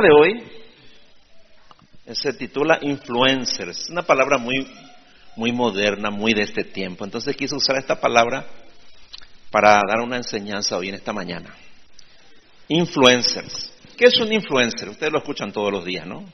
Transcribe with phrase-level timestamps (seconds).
[0.00, 0.42] de hoy
[2.14, 3.84] se titula influencers.
[3.84, 4.66] Es una palabra muy,
[5.36, 7.04] muy moderna, muy de este tiempo.
[7.04, 8.46] Entonces quise usar esta palabra
[9.50, 11.54] para dar una enseñanza hoy en esta mañana.
[12.68, 13.72] Influencers.
[13.96, 14.88] ¿Qué es un influencer?
[14.88, 16.24] Ustedes lo escuchan todos los días, ¿no?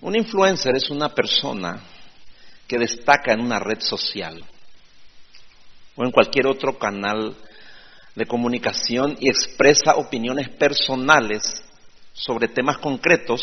[0.00, 1.80] Un influencer es una persona
[2.66, 4.42] que destaca en una red social
[5.94, 7.36] o en cualquier otro canal
[8.14, 11.62] de comunicación y expresa opiniones personales
[12.12, 13.42] sobre temas concretos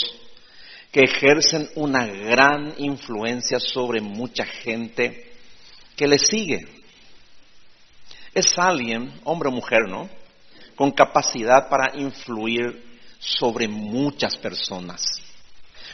[0.91, 5.31] que ejercen una gran influencia sobre mucha gente
[5.95, 6.67] que le sigue.
[8.33, 10.09] Es alguien, hombre o mujer, ¿no?
[10.75, 12.83] Con capacidad para influir
[13.19, 15.01] sobre muchas personas,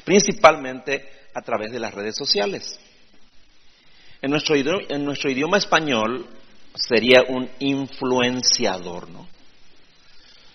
[0.04, 2.80] principalmente a través de las redes sociales.
[4.22, 6.28] En nuestro, en nuestro idioma español
[6.76, 9.28] sería un influenciador, ¿no?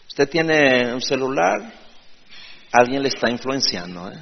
[0.08, 1.72] Usted tiene un celular,
[2.72, 4.18] alguien le está influenciando, ¿eh?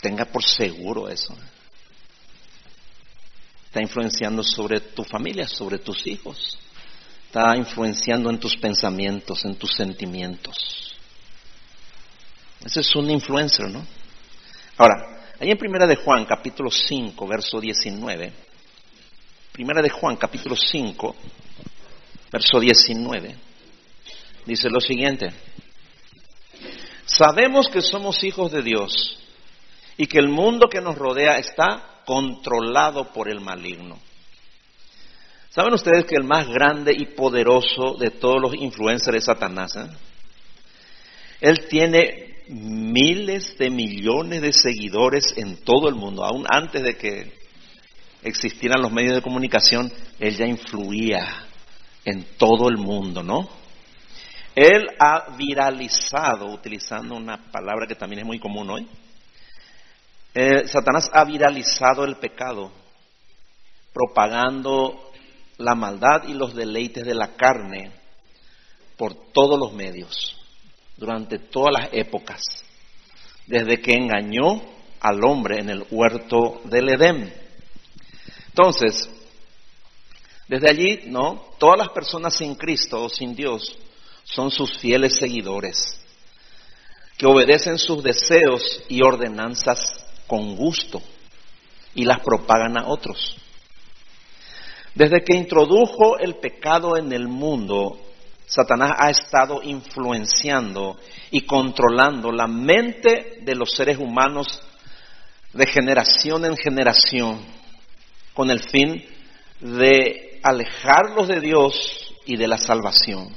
[0.00, 1.32] tenga por seguro eso.
[1.32, 1.58] ¿eh?
[3.66, 6.58] Está influenciando sobre tu familia, sobre tus hijos,
[7.26, 10.96] está influenciando en tus pensamientos, en tus sentimientos.
[12.64, 13.86] Ese es un influencer, ¿no?
[14.76, 18.32] Ahora, ahí en Primera de Juan, capítulo 5, verso 19,
[19.58, 21.16] Primera de Juan, capítulo 5,
[22.30, 23.34] verso 19,
[24.46, 25.32] dice lo siguiente.
[27.04, 29.18] Sabemos que somos hijos de Dios
[29.96, 33.98] y que el mundo que nos rodea está controlado por el maligno.
[35.50, 39.74] ¿Saben ustedes que el más grande y poderoso de todos los influencers es Satanás?
[39.74, 39.88] Eh?
[41.40, 47.37] Él tiene miles de millones de seguidores en todo el mundo, aún antes de que
[48.22, 51.46] existieran los medios de comunicación, él ya influía
[52.04, 53.48] en todo el mundo, ¿no?
[54.54, 58.88] Él ha viralizado, utilizando una palabra que también es muy común hoy,
[60.34, 62.70] eh, Satanás ha viralizado el pecado,
[63.92, 65.12] propagando
[65.58, 67.92] la maldad y los deleites de la carne
[68.96, 70.36] por todos los medios,
[70.96, 72.40] durante todas las épocas,
[73.46, 74.62] desde que engañó
[75.00, 77.32] al hombre en el huerto del Edén.
[78.58, 79.08] Entonces,
[80.48, 81.44] desde allí, ¿no?
[81.58, 83.78] Todas las personas sin Cristo o sin Dios
[84.24, 86.04] son sus fieles seguidores,
[87.16, 91.00] que obedecen sus deseos y ordenanzas con gusto
[91.94, 93.36] y las propagan a otros.
[94.92, 97.96] Desde que introdujo el pecado en el mundo,
[98.46, 100.98] Satanás ha estado influenciando
[101.30, 104.60] y controlando la mente de los seres humanos
[105.52, 107.57] de generación en generación
[108.38, 109.04] con el fin
[109.58, 113.34] de alejarlos de Dios y de la salvación.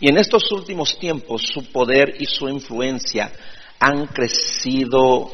[0.00, 3.30] Y en estos últimos tiempos su poder y su influencia
[3.78, 5.32] han crecido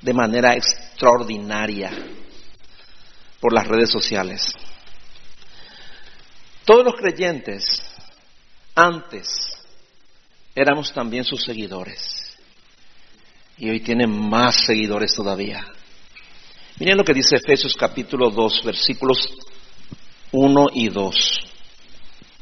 [0.00, 1.90] de manera extraordinaria
[3.40, 4.54] por las redes sociales.
[6.64, 7.82] Todos los creyentes
[8.76, 9.26] antes
[10.54, 12.36] éramos también sus seguidores
[13.58, 15.66] y hoy tienen más seguidores todavía.
[16.82, 19.32] Miren lo que dice Efesios capítulo 2, versículos
[20.32, 21.40] 1 y 2.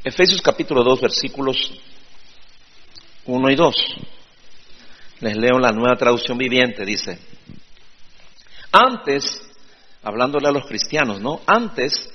[0.03, 1.75] Efesios capítulo 2, versículos
[3.27, 3.77] 1 y 2.
[5.21, 7.19] Les leo la nueva traducción viviente, dice.
[8.73, 9.43] Antes,
[10.03, 11.43] hablándole a los cristianos, ¿no?
[11.45, 12.09] Antes,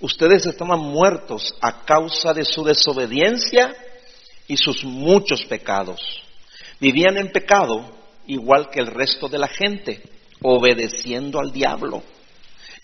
[0.00, 3.76] ustedes estaban muertos a causa de su desobediencia
[4.46, 6.00] y sus muchos pecados.
[6.80, 7.94] Vivían en pecado
[8.26, 12.02] igual que el resto de la gente obedeciendo al diablo,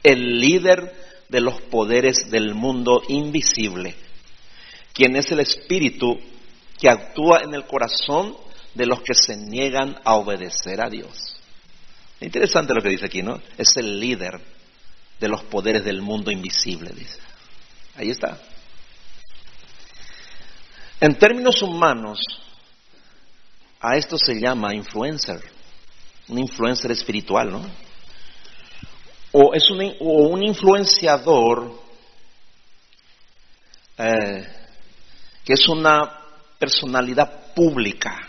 [0.03, 0.95] el líder
[1.29, 3.95] de los poderes del mundo invisible,
[4.93, 6.19] quien es el espíritu
[6.79, 8.37] que actúa en el corazón
[8.75, 11.37] de los que se niegan a obedecer a Dios.
[12.21, 13.41] Interesante lo que dice aquí, ¿no?
[13.57, 14.41] Es el líder
[15.21, 17.19] de los poderes del mundo invisible, dice.
[17.97, 18.41] Ahí está.
[21.01, 22.21] En términos humanos,
[23.81, 25.54] a esto se llama influencer
[26.29, 27.63] un influencer espiritual, ¿no?
[29.33, 31.83] O es un, o un influenciador
[33.99, 34.49] eh,
[35.45, 36.21] que es una
[36.59, 38.29] personalidad pública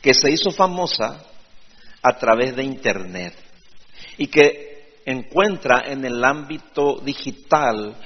[0.00, 1.24] que se hizo famosa
[2.02, 3.34] a través de Internet
[4.18, 7.96] y que encuentra en el ámbito digital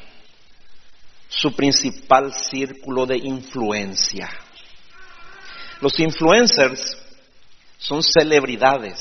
[1.28, 4.28] su principal círculo de influencia.
[5.80, 6.96] Los influencers
[7.78, 8.98] son celebridades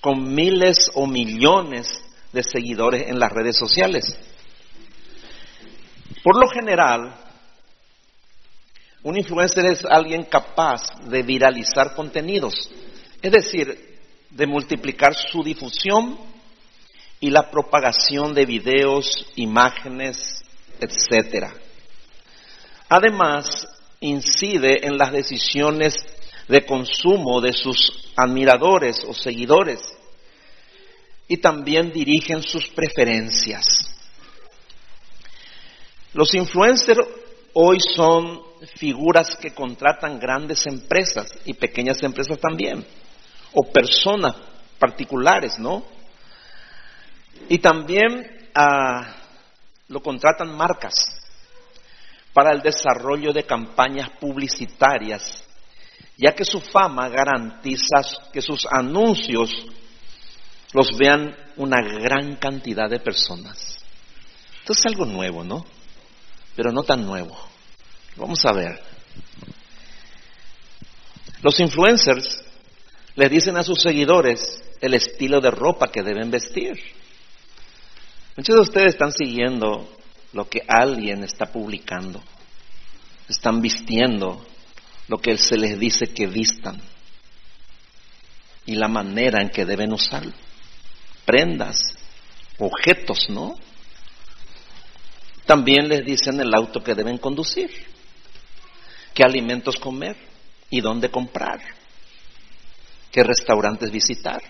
[0.00, 1.88] con miles o millones
[2.32, 4.16] de seguidores en las redes sociales.
[6.22, 7.14] Por lo general,
[9.04, 10.80] Un influencer es alguien capaz
[11.10, 12.70] de viralizar contenidos,
[13.20, 13.98] es decir,
[14.30, 16.18] de multiplicar su difusión
[17.20, 20.42] y la propagación de videos, imágenes,
[20.80, 21.52] etcétera.
[22.88, 23.68] Además,
[24.00, 25.94] incide en las decisiones
[26.48, 29.80] de consumo de sus admiradores o seguidores
[31.26, 33.64] y también dirigen sus preferencias.
[36.12, 37.00] Los influencers
[37.54, 38.42] hoy son
[38.76, 42.84] figuras que contratan grandes empresas y pequeñas empresas también,
[43.52, 44.36] o personas
[44.78, 45.84] particulares, ¿no?
[47.48, 49.16] Y también ah,
[49.88, 50.94] lo contratan marcas
[52.32, 55.44] para el desarrollo de campañas publicitarias,
[56.16, 58.02] ya que su fama garantiza
[58.32, 59.50] que sus anuncios
[60.72, 63.78] los vean una gran cantidad de personas.
[64.60, 65.64] Esto es algo nuevo, ¿no?
[66.56, 67.36] Pero no tan nuevo.
[68.16, 68.80] Vamos a ver.
[71.42, 72.42] Los influencers
[73.16, 76.80] le dicen a sus seguidores el estilo de ropa que deben vestir.
[78.36, 79.88] Muchos de ustedes están siguiendo
[80.32, 82.22] lo que alguien está publicando.
[83.28, 84.44] Están vistiendo
[85.08, 86.80] lo que se les dice que vistan
[88.66, 90.32] y la manera en que deben usarlo.
[91.24, 91.78] Prendas,
[92.58, 93.56] objetos, ¿no?
[95.46, 97.70] También les dicen el auto que deben conducir,
[99.12, 100.16] qué alimentos comer
[100.70, 101.60] y dónde comprar,
[103.10, 104.42] qué restaurantes visitar.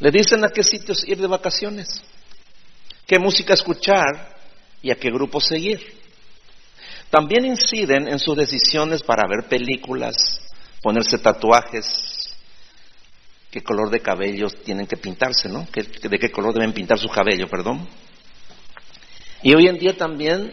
[0.00, 2.02] Le dicen a qué sitios ir de vacaciones,
[3.06, 4.36] qué música escuchar
[4.82, 6.03] y a qué grupo seguir.
[7.10, 10.14] También inciden en sus decisiones para ver películas,
[10.82, 11.86] ponerse tatuajes,
[13.50, 15.66] qué color de cabello tienen que pintarse, ¿no?
[15.72, 17.88] ¿De qué color deben pintar su cabello, perdón?
[19.44, 20.52] Y hoy en día también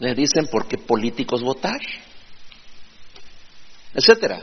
[0.00, 1.80] les dicen por qué políticos votar,
[3.94, 4.42] etcétera.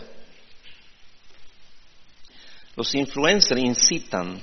[2.77, 4.39] Los influencers incitan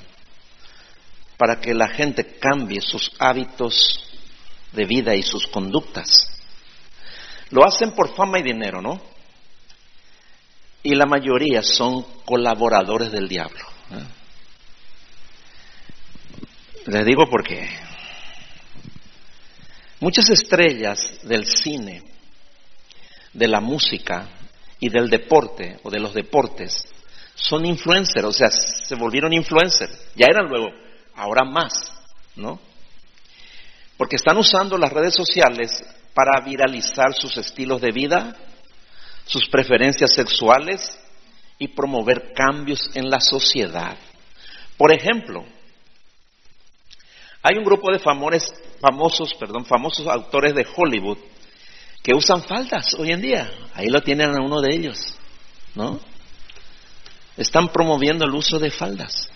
[1.39, 4.05] para que la gente cambie sus hábitos
[4.73, 6.36] de vida y sus conductas.
[7.51, 9.01] Lo hacen por fama y dinero, ¿no?
[10.83, 13.65] Y la mayoría son colaboradores del diablo.
[13.93, 14.07] ¿eh?
[16.87, 17.69] Les digo por qué.
[20.01, 22.03] Muchas estrellas del cine,
[23.33, 24.29] de la música
[24.79, 26.85] y del deporte o de los deportes
[27.35, 29.93] son influencers, o sea, se volvieron influencers.
[30.15, 30.71] Ya eran luego,
[31.15, 31.73] ahora más,
[32.35, 32.59] ¿no?
[33.97, 35.85] Porque están usando las redes sociales
[36.17, 38.35] para viralizar sus estilos de vida,
[39.27, 40.99] sus preferencias sexuales
[41.59, 43.99] y promover cambios en la sociedad.
[44.79, 45.45] Por ejemplo,
[47.43, 51.19] hay un grupo de famosos, famosos, perdón, famosos autores de Hollywood
[52.03, 53.51] que usan faldas hoy en día.
[53.75, 55.15] Ahí lo tienen a uno de ellos,
[55.75, 56.01] ¿no?
[57.37, 59.29] están promoviendo el uso de faldas,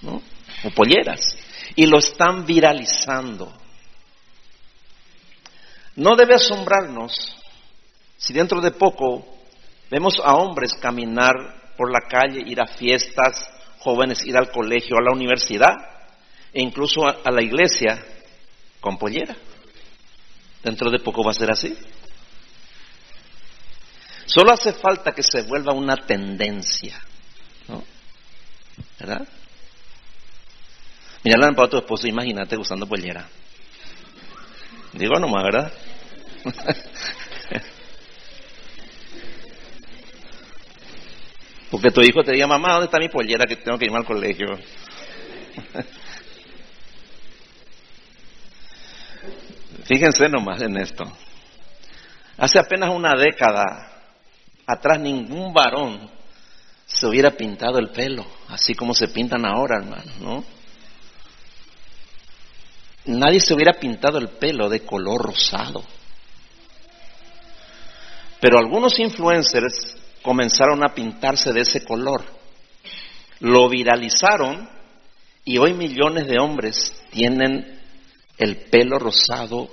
[0.00, 0.22] ¿no?
[0.64, 1.36] O polleras.
[1.76, 3.52] Y lo están viralizando.
[5.96, 7.36] No debe asombrarnos
[8.16, 9.26] si dentro de poco
[9.90, 11.34] vemos a hombres caminar
[11.76, 13.50] por la calle, ir a fiestas,
[13.80, 15.74] jóvenes ir al colegio, a la universidad
[16.52, 18.02] e incluso a, la iglesia
[18.80, 19.36] con pollera.
[20.62, 21.76] Dentro de poco va a ser así.
[24.26, 27.02] Solo hace falta que se vuelva una tendencia.
[27.68, 27.82] ¿No?
[29.00, 29.26] ¿Verdad?
[31.24, 33.28] Mira para tu esposo, imagínate usando pollera.
[34.92, 35.72] Digo nomás, ¿verdad?
[41.70, 44.04] Porque tu hijo te diga, mamá, ¿dónde está mi pollera que tengo que irme al
[44.04, 44.46] colegio?
[49.84, 51.04] Fíjense nomás en esto.
[52.36, 53.90] Hace apenas una década
[54.66, 56.10] atrás ningún varón
[56.86, 60.44] se hubiera pintado el pelo, así como se pintan ahora, hermano, ¿no?
[63.04, 65.82] Nadie se hubiera pintado el pelo de color rosado.
[68.42, 72.24] Pero algunos influencers comenzaron a pintarse de ese color.
[73.38, 74.68] Lo viralizaron
[75.44, 77.80] y hoy millones de hombres tienen
[78.36, 79.68] el pelo rosado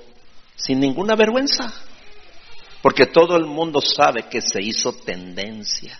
[0.54, 1.74] sin ninguna vergüenza.
[2.80, 5.98] Porque todo el mundo sabe que se hizo tendencia.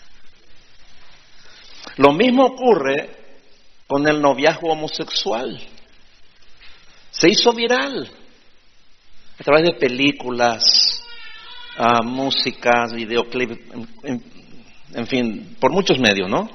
[1.96, 3.10] Lo mismo ocurre
[3.88, 5.60] con el noviazgo homosexual.
[7.10, 8.08] Se hizo viral
[9.40, 10.89] a través de películas,
[11.80, 13.58] uh, músicas, videoclips,
[14.02, 14.22] en,
[14.92, 16.48] en fin, por muchos medios, ¿no?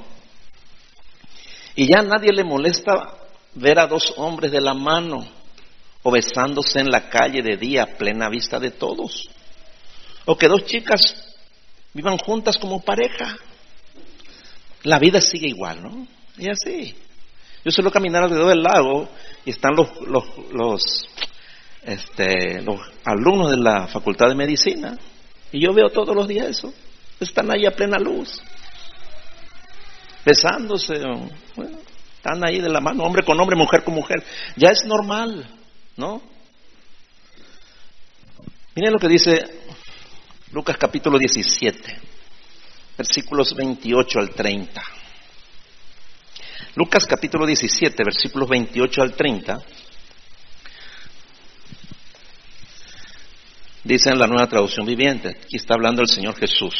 [1.75, 2.91] Y ya nadie le molesta
[3.55, 5.25] ver a dos hombres de la mano
[6.03, 9.29] o besándose en la calle de día a plena vista de todos.
[10.25, 11.35] O que dos chicas
[11.93, 13.37] vivan juntas como pareja.
[14.83, 16.07] La vida sigue igual, ¿no?
[16.37, 16.95] Y así.
[17.63, 19.09] Yo suelo caminar alrededor del lago
[19.43, 21.07] y están los, los, los,
[21.81, 24.97] este, los alumnos de la Facultad de Medicina
[25.55, 26.73] y yo veo todos los días eso.
[27.17, 28.41] Están ahí a plena luz,
[30.25, 30.95] besándose,
[32.17, 34.21] están ahí de la mano, hombre con hombre, mujer con mujer.
[34.57, 35.47] Ya es normal,
[35.95, 36.21] ¿no?
[38.75, 39.45] Miren lo que dice
[40.51, 41.99] Lucas capítulo 17,
[42.97, 44.83] versículos 28 al 30.
[46.75, 49.63] Lucas capítulo 17, versículos 28 al 30.
[53.85, 56.73] Dice en la nueva traducción viviente, aquí está hablando el Señor Jesús.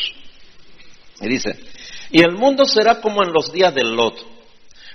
[1.22, 1.52] Y dice,
[2.10, 4.18] y el mundo será como en los días del Lot,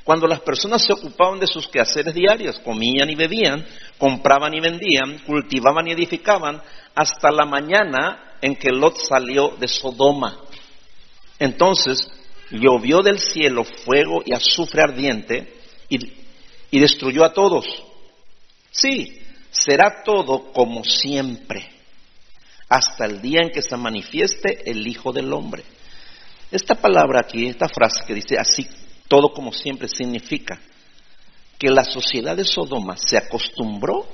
[0.02, 3.64] cuando las personas se ocupaban de sus quehaceres diarios, comían y bebían,
[3.96, 6.60] compraban y vendían, cultivaban y edificaban,
[6.96, 10.36] hasta la mañana en que Lot salió de Sodoma.
[11.38, 12.10] Entonces
[12.50, 15.54] llovió del cielo fuego y azufre ardiente
[15.88, 15.98] y,
[16.72, 17.66] y destruyó a todos.
[18.72, 21.79] Sí, será todo como siempre,
[22.70, 25.64] hasta el día en que se manifieste el Hijo del Hombre.
[26.52, 28.66] Esta palabra aquí, esta frase que dice así,
[29.08, 30.58] todo como siempre, significa
[31.58, 34.06] que la sociedad de Sodoma se acostumbró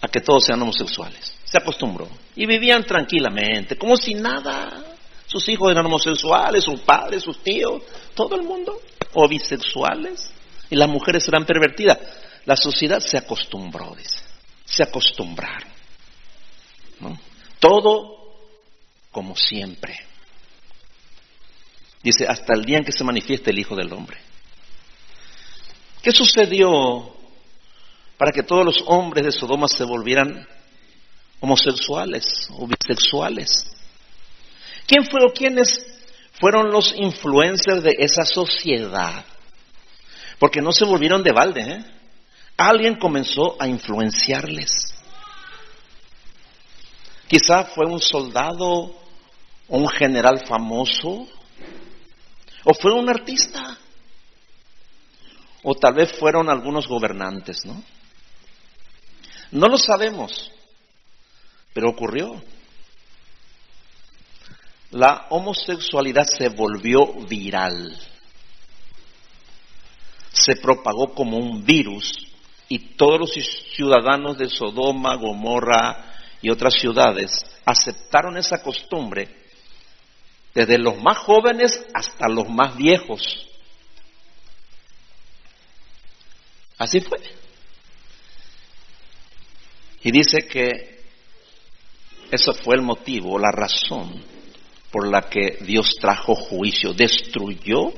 [0.00, 1.34] a que todos sean homosexuales.
[1.44, 2.08] Se acostumbró.
[2.34, 4.82] Y vivían tranquilamente, como si nada.
[5.26, 7.82] Sus hijos eran homosexuales, sus padres, sus tíos,
[8.14, 8.80] todo el mundo.
[9.12, 10.30] O bisexuales.
[10.70, 11.98] Y las mujeres eran pervertidas.
[12.46, 14.20] La sociedad se acostumbró, dice.
[14.64, 15.69] Se acostumbraron.
[17.58, 18.34] Todo
[19.10, 19.98] como siempre.
[22.02, 24.18] Dice, hasta el día en que se manifieste el Hijo del Hombre.
[26.02, 27.14] ¿Qué sucedió
[28.16, 30.46] para que todos los hombres de Sodoma se volvieran
[31.40, 33.66] homosexuales o bisexuales?
[34.86, 35.86] ¿Quién fueron quiénes
[36.40, 39.24] fueron los influencers de esa sociedad?
[40.38, 41.84] Porque no se volvieron de balde, ¿eh?
[42.56, 44.94] Alguien comenzó a influenciarles.
[47.30, 51.28] Quizá fue un soldado o un general famoso,
[52.64, 53.78] o fue un artista,
[55.62, 57.84] o tal vez fueron algunos gobernantes, ¿no?
[59.52, 60.50] No lo sabemos,
[61.72, 62.42] pero ocurrió.
[64.90, 67.96] La homosexualidad se volvió viral,
[70.32, 72.26] se propagó como un virus
[72.68, 73.30] y todos los
[73.76, 76.09] ciudadanos de Sodoma, Gomorra
[76.42, 79.28] y otras ciudades aceptaron esa costumbre,
[80.54, 83.46] desde los más jóvenes hasta los más viejos.
[86.78, 87.20] Así fue.
[90.02, 91.04] Y dice que
[92.30, 94.24] eso fue el motivo, la razón
[94.90, 97.92] por la que Dios trajo juicio, destruyó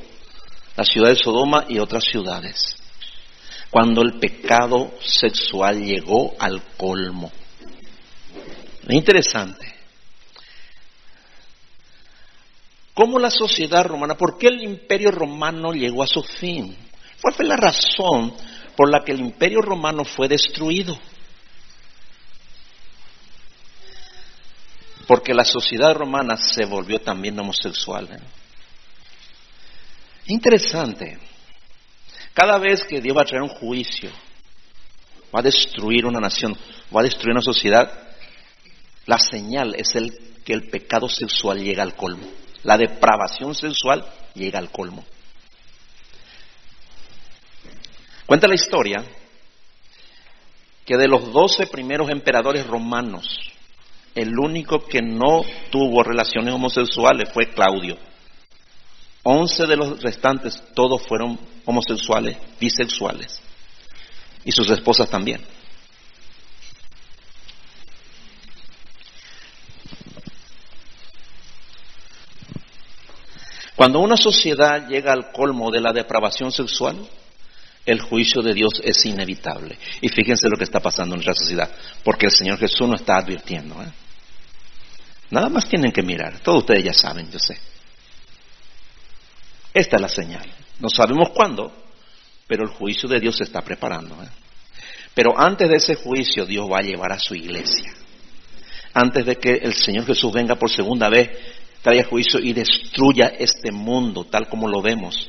[0.76, 2.76] la ciudad de Sodoma y otras ciudades,
[3.70, 7.30] cuando el pecado sexual llegó al colmo.
[8.88, 9.82] Es interesante.
[12.94, 16.76] ¿Cómo la sociedad romana, por qué el imperio romano llegó a su fin?
[17.20, 18.34] ¿Cuál fue la razón
[18.76, 20.98] por la que el imperio romano fue destruido?
[25.06, 28.08] Porque la sociedad romana se volvió también homosexual.
[28.12, 28.20] ¿eh?
[30.26, 31.18] Interesante.
[32.34, 34.10] Cada vez que Dios va a traer un juicio,
[35.34, 36.56] va a destruir una nación,
[36.94, 38.11] va a destruir una sociedad,
[39.06, 40.12] la señal es el
[40.44, 42.26] que el pecado sexual llega al colmo.
[42.62, 44.04] La depravación sexual
[44.34, 45.04] llega al colmo.
[48.26, 49.04] Cuenta la historia
[50.84, 53.38] que de los doce primeros emperadores romanos,
[54.14, 57.96] el único que no tuvo relaciones homosexuales fue Claudio.
[59.22, 63.40] Once de los restantes, todos fueron homosexuales, bisexuales.
[64.44, 65.40] Y sus esposas también.
[73.76, 77.08] Cuando una sociedad llega al colmo de la depravación sexual,
[77.84, 79.78] el juicio de Dios es inevitable.
[80.00, 81.70] Y fíjense lo que está pasando en nuestra sociedad,
[82.04, 83.82] porque el Señor Jesús nos está advirtiendo.
[83.82, 83.92] ¿eh?
[85.30, 87.58] Nada más tienen que mirar, todos ustedes ya saben, yo sé.
[89.74, 90.46] Esta es la señal.
[90.78, 91.72] No sabemos cuándo,
[92.46, 94.14] pero el juicio de Dios se está preparando.
[94.22, 94.28] ¿eh?
[95.14, 97.92] Pero antes de ese juicio, Dios va a llevar a su iglesia.
[98.94, 101.30] Antes de que el Señor Jesús venga por segunda vez,
[101.82, 105.28] traiga juicio y destruya este mundo tal como lo vemos,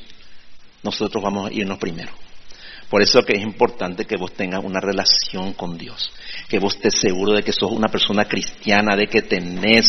[0.82, 2.12] nosotros vamos a irnos primero.
[2.88, 6.12] Por eso que es importante que vos tengas una relación con Dios,
[6.48, 9.86] que vos estés seguro de que sos una persona cristiana, de que tenés,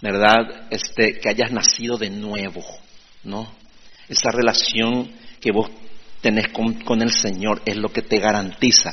[0.00, 0.68] ¿verdad?
[0.70, 2.64] Este, que hayas nacido de nuevo,
[3.24, 3.50] ¿no?
[4.08, 5.70] Esa relación que vos
[6.20, 8.92] tenés con, con el Señor es lo que te garantiza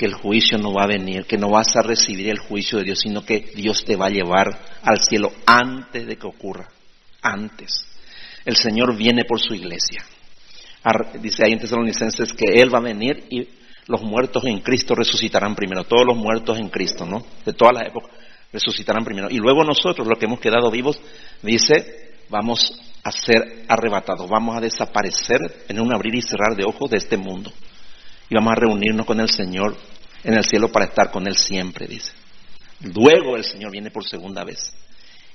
[0.00, 2.84] que el juicio no va a venir, que no vas a recibir el juicio de
[2.84, 4.48] Dios, sino que Dios te va a llevar
[4.82, 6.70] al cielo antes de que ocurra,
[7.20, 7.84] antes.
[8.46, 10.02] El Señor viene por su iglesia.
[11.20, 13.46] Dice ahí en Tesalonicenses que Él va a venir y
[13.88, 15.84] los muertos en Cristo resucitarán primero.
[15.84, 17.22] Todos los muertos en Cristo, ¿no?
[17.44, 18.10] De todas las épocas
[18.50, 19.28] resucitarán primero.
[19.28, 20.98] Y luego nosotros, los que hemos quedado vivos,
[21.42, 26.88] dice, vamos a ser arrebatados, vamos a desaparecer en un abrir y cerrar de ojos
[26.88, 27.52] de este mundo.
[28.30, 29.76] Y vamos a reunirnos con el Señor
[30.22, 32.12] en el cielo para estar con Él siempre, dice.
[32.80, 34.72] Luego el Señor viene por segunda vez.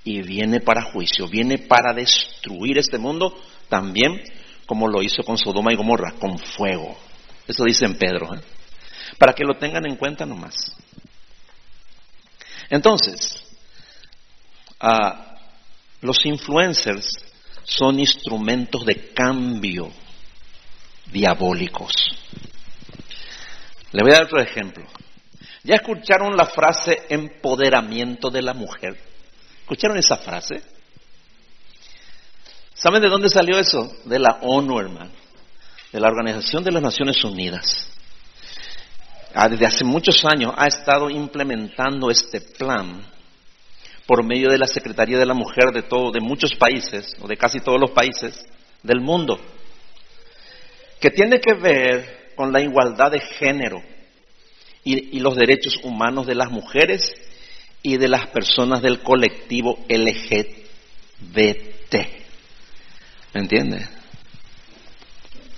[0.04, 3.38] Y viene para juicio, viene para destruir este mundo
[3.70, 4.22] también
[4.66, 6.98] como lo hizo con Sodoma y Gomorra, con fuego.
[7.48, 8.34] Eso dice en Pedro.
[8.34, 8.42] ¿eh?
[9.18, 10.56] Para que lo tengan en cuenta nomás.
[12.70, 13.44] Entonces,
[14.80, 15.36] ah,
[16.02, 17.08] los influencers
[17.64, 19.92] son instrumentos de cambio
[21.12, 21.94] diabólicos.
[23.96, 24.84] Le voy a dar otro ejemplo.
[25.64, 29.00] ¿Ya escucharon la frase empoderamiento de la mujer?
[29.62, 30.62] ¿Escucharon esa frase?
[32.74, 33.96] ¿Saben de dónde salió eso?
[34.04, 35.12] De la ONU, hermano.
[35.94, 37.90] De la Organización de las Naciones Unidas.
[39.34, 43.02] Ah, desde hace muchos años ha estado implementando este plan
[44.06, 47.38] por medio de la Secretaría de la Mujer de todo, de muchos países, o de
[47.38, 48.46] casi todos los países
[48.84, 49.40] del mundo,
[51.00, 53.82] que tiene que ver con la igualdad de género
[54.86, 57.12] y, los derechos humanos de las mujeres
[57.82, 61.94] y de las personas del colectivo LGBT.
[63.34, 63.88] ¿Me entiende?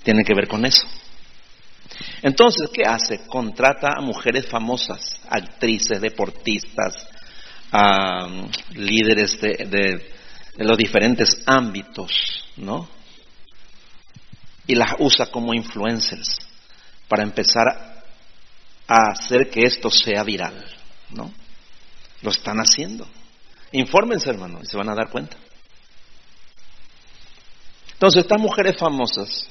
[0.04, 0.88] Tiene que ver con eso.
[2.22, 3.28] Entonces, ¿qué hace?
[3.28, 6.94] Contrata a mujeres famosas, actrices, deportistas,
[8.76, 12.88] líderes de, de, los diferentes ámbitos, ¿no?
[14.66, 16.47] Y las usa como influencers
[17.08, 17.68] para empezar
[18.88, 20.66] a hacer que esto sea viral,
[21.10, 21.32] ¿no?
[22.22, 23.08] Lo están haciendo.
[23.72, 25.38] Infórmense, hermano, y se van a dar cuenta.
[27.94, 29.48] Entonces, estas mujeres famosas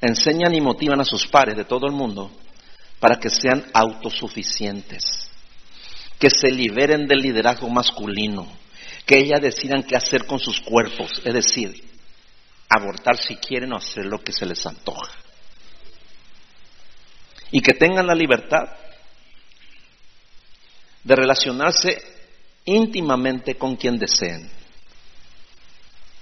[0.00, 2.30] enseñan y motivan a sus pares de todo el mundo
[2.98, 5.30] para que sean autosuficientes,
[6.18, 8.46] que se liberen del liderazgo masculino,
[9.04, 11.84] que ellas decidan qué hacer con sus cuerpos, es decir,
[12.68, 15.10] abortar si quieren o hacer lo que se les antoja.
[17.52, 18.68] Y que tengan la libertad
[21.04, 22.02] de relacionarse
[22.64, 24.50] íntimamente con quien deseen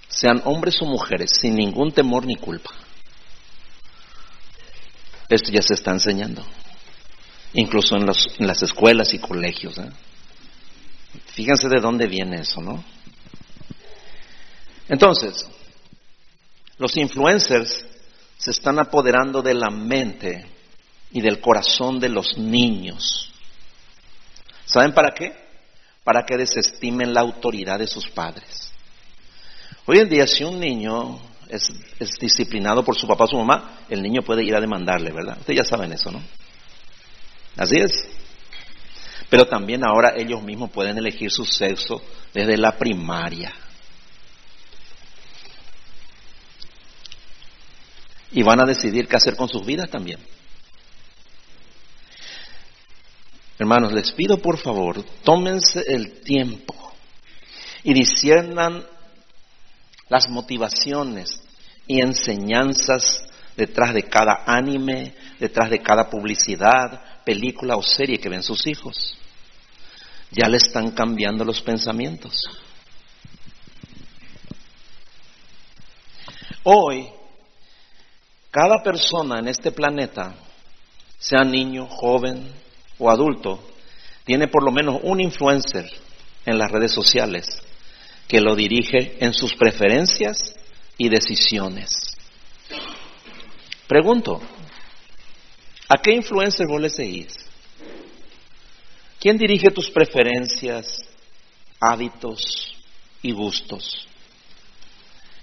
[0.09, 2.71] sean hombres o mujeres, sin ningún temor ni culpa.
[5.29, 6.45] Esto ya se está enseñando,
[7.55, 9.79] incluso en, las escuelas y colegios.
[9.79, 9.89] ¿eh?
[11.27, 12.83] Fíjense de dónde viene eso, ¿no?
[14.89, 15.47] Entonces,
[16.79, 17.87] los influencers
[18.37, 20.45] se están apoderando de la mente
[21.13, 23.33] y del corazón de los niños.
[24.65, 25.35] ¿Saben para qué?
[26.05, 28.73] Para que desestimen la autoridad de sus padres.
[29.87, 31.19] Hoy en día, si un niño
[31.49, 31.73] es,
[32.21, 35.39] disciplinado por su papá o su mamá, el niño puede ir a demandarle, ¿verdad?
[35.39, 36.23] Ustedes ya saben eso, ¿no?
[37.57, 38.09] Así es.
[39.29, 43.53] Pero también ahora ellos mismos pueden elegir su sexo desde la primaria.
[48.33, 50.21] Y van a decidir qué hacer con sus vidas también.
[53.61, 56.75] Hermanos, les pido por favor, tómense el tiempo
[57.85, 58.83] y disiernan
[60.09, 61.43] las motivaciones
[61.87, 63.23] y enseñanzas
[63.59, 69.19] detrás de cada anime, detrás de cada publicidad, película o serie que ven sus hijos.
[70.31, 72.41] Ya le están cambiando los pensamientos.
[76.63, 77.11] Hoy,
[78.51, 80.35] cada persona en este planeta,
[81.19, 82.70] sea niño, joven
[83.01, 83.59] o adulto,
[84.25, 85.91] tiene por lo menos un influencer
[86.47, 87.47] en las redes sociales
[88.29, 90.55] que lo dirige en sus preferencias
[90.97, 91.91] y decisiones.
[93.89, 94.41] Pregunto,
[95.89, 97.35] ¿a qué influencer vos le seguís?
[99.19, 101.05] ¿Quién dirige tus preferencias,
[101.81, 102.77] hábitos
[103.23, 104.07] y gustos?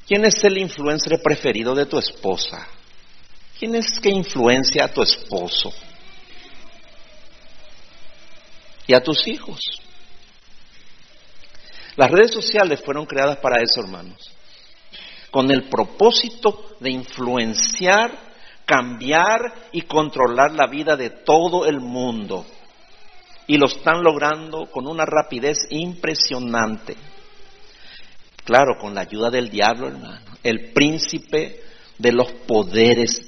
[0.07, 2.65] ¿Quién es el influencer preferido de tu esposa?
[3.59, 5.73] ¿Quién es que influencia a tu esposo?
[8.87, 9.59] ¿Y a tus hijos?
[11.95, 14.31] Las redes sociales fueron creadas para eso, hermanos,
[15.29, 18.27] con el propósito de influenciar
[18.67, 22.45] cambiar y controlar la vida de todo el mundo.
[23.47, 26.97] Y lo están logrando con una rapidez impresionante.
[28.43, 30.19] Claro, con la ayuda del diablo, hermano.
[30.43, 31.63] El príncipe
[31.97, 33.21] de los poderes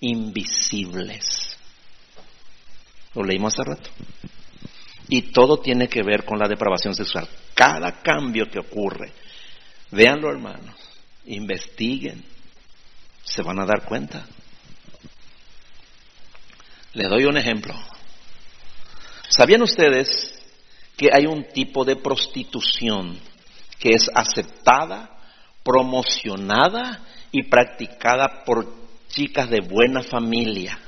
[0.00, 1.56] invisibles.
[3.14, 3.90] Lo leímos hace rato.
[5.08, 7.28] Y todo tiene que ver con la depravación sexual.
[7.54, 9.12] Cada cambio que ocurre,
[9.90, 10.74] véanlo hermanos,
[11.26, 12.24] investiguen,
[13.22, 14.26] se van a dar cuenta.
[16.92, 17.74] Les doy un ejemplo.
[19.28, 20.32] ¿Sabían ustedes
[20.96, 23.18] que hay un tipo de prostitución
[23.78, 25.10] que es aceptada,
[25.62, 28.74] promocionada y practicada por
[29.08, 30.78] chicas de buena familia,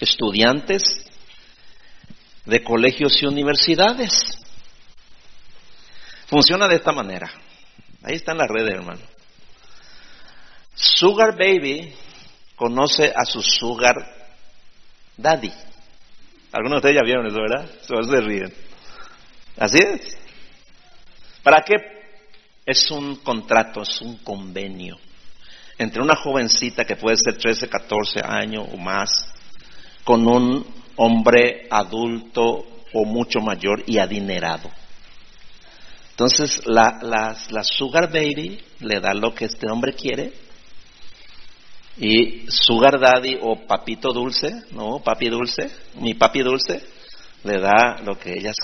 [0.00, 1.07] estudiantes
[2.44, 4.12] de colegios y universidades.
[6.26, 7.30] Funciona de esta manera.
[8.02, 9.00] Ahí está en las redes, hermano.
[10.74, 11.92] Sugar Baby
[12.56, 13.96] conoce a su Sugar
[15.16, 15.52] Daddy.
[16.52, 17.68] Algunos de ustedes ya vieron eso, ¿verdad?
[17.82, 18.54] Se ríen.
[19.58, 20.18] Así es.
[21.42, 21.74] ¿Para qué?
[22.64, 24.98] Es un contrato, es un convenio
[25.78, 29.32] entre una jovencita que puede ser 13, 14 años o más,
[30.02, 30.66] con un
[30.98, 34.70] hombre adulto o mucho mayor y adinerado.
[36.10, 40.32] Entonces, la, la, Sugar Baby le da lo que este hombre quiere
[41.96, 46.82] y Sugar Daddy o Papito Dulce, no, Papi Dulce, mi Papi Dulce,
[47.44, 48.56] le da lo que ellas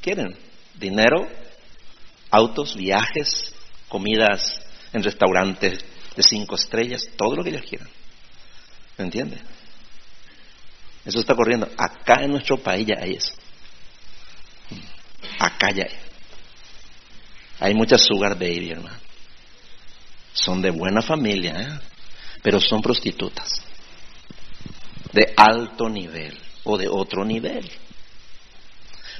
[0.00, 0.34] quieren,
[0.74, 1.28] dinero,
[2.30, 3.54] autos, viajes,
[3.88, 4.60] comidas
[4.94, 5.84] en restaurantes
[6.16, 7.88] de cinco estrellas, todo lo que ellos quieran.
[8.96, 9.38] ¿Me entiende?
[11.04, 11.68] Eso está corriendo.
[11.76, 13.32] Acá en nuestro país ya hay eso.
[15.38, 15.98] Acá ya hay.
[17.60, 18.96] Hay muchas sugar baby, hermano.
[20.32, 21.80] Son de buena familia, ¿eh?
[22.42, 23.62] pero son prostitutas.
[25.12, 27.70] De alto nivel o de otro nivel.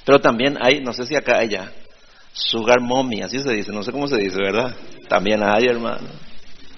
[0.05, 1.73] Pero también hay, no sé si acá hay ya,
[2.33, 4.75] sugar mommy, así se dice, no sé cómo se dice, ¿verdad?
[5.09, 6.09] También hay, hermano.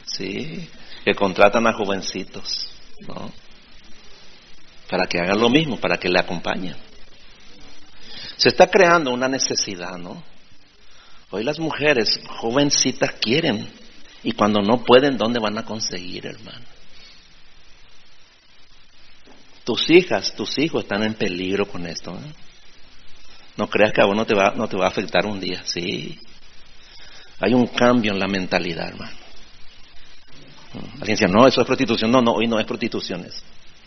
[0.07, 0.69] Sí,
[1.05, 2.69] que contratan a jovencitos,
[3.07, 3.33] ¿no?
[4.95, 6.77] Para que hagan lo mismo, para que le acompañen.
[8.37, 10.23] Se está creando una necesidad, ¿no?
[11.31, 13.69] Hoy las mujeres jovencitas quieren
[14.23, 16.65] y cuando no pueden, ¿dónde van a conseguir, hermano?
[19.65, 22.13] Tus hijas, tus hijos están en peligro con esto.
[22.13, 22.33] ¿eh?
[23.57, 25.61] No creas que a vos no te, va, no te va a afectar un día,
[25.65, 26.21] sí.
[27.41, 29.17] Hay un cambio en la mentalidad, hermano.
[31.01, 32.13] Alguien dice, no, eso es prostitución.
[32.13, 33.27] No, no, hoy no es prostitución.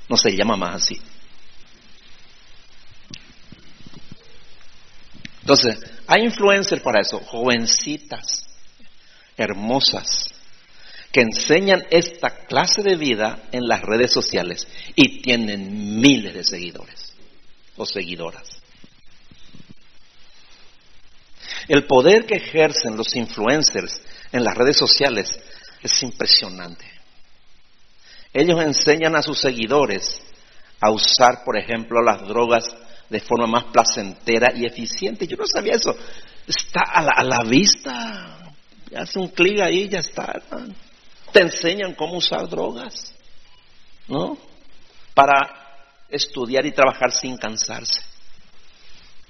[0.10, 1.00] No se llama más así.
[5.41, 8.46] Entonces, hay influencers para eso, jovencitas,
[9.38, 10.26] hermosas,
[11.12, 17.13] que enseñan esta clase de vida en las redes sociales y tienen miles de seguidores
[17.78, 18.62] o seguidoras.
[21.67, 25.39] El poder que ejercen los influencers en las redes sociales
[25.82, 26.97] es impresionante.
[28.38, 30.21] Ellos enseñan a sus seguidores
[30.80, 32.65] a usar, por ejemplo, las drogas
[33.10, 35.26] de forma más placentera y eficiente.
[35.26, 35.97] Yo no sabía eso.
[36.45, 38.54] Está a la, vista.
[38.95, 40.39] Hace un clic ahí y ya está.
[41.32, 43.12] Te enseñan cómo usar drogas.
[44.08, 44.38] ¿No?
[45.15, 48.02] Para estudiar y trabajar sin cansarse.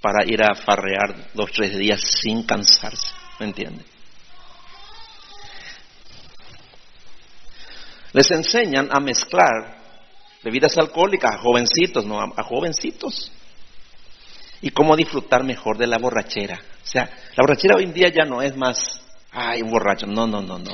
[0.01, 3.07] Para ir a farrear dos, tres días sin cansarse.
[3.39, 3.96] ¿Me entiendes?
[8.17, 9.77] Les enseñan a mezclar
[10.41, 13.31] bebidas alcohólicas a jovencitos, no a, jovencitos.
[14.59, 16.59] Y cómo disfrutar mejor de la borrachera.
[16.83, 18.99] O sea, la borrachera hoy en día ya no es más,
[19.31, 20.07] ay, un borracho.
[20.07, 20.71] No, no, no, no.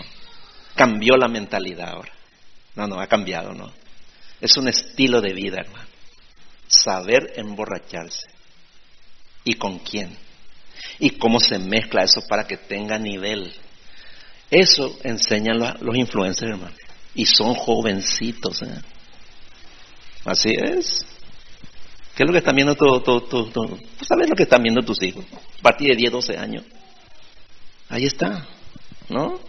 [0.74, 2.14] Cambió la mentalidad ahora.
[2.76, 3.74] No, no, ha cambiado, no.
[4.40, 5.90] Es un estilo de vida, hermano.
[6.68, 8.30] Saber emborracharse.
[9.44, 10.16] ¿Y con quién?
[10.98, 13.54] ¿Y cómo se mezcla eso para que tenga nivel?
[14.50, 16.83] Eso enseñan los influencers, hermano.
[17.16, 18.62] Y son jovencitos.
[18.64, 18.82] ¿eh?
[20.26, 21.06] Así es.
[22.16, 25.26] ¿Qué es lo que están viendo tu, tu, sabes lo que están viendo tus hijos?
[25.60, 26.64] A partir de 10, 12 años.
[27.90, 28.46] Ahí está.
[29.10, 29.40] ¿No?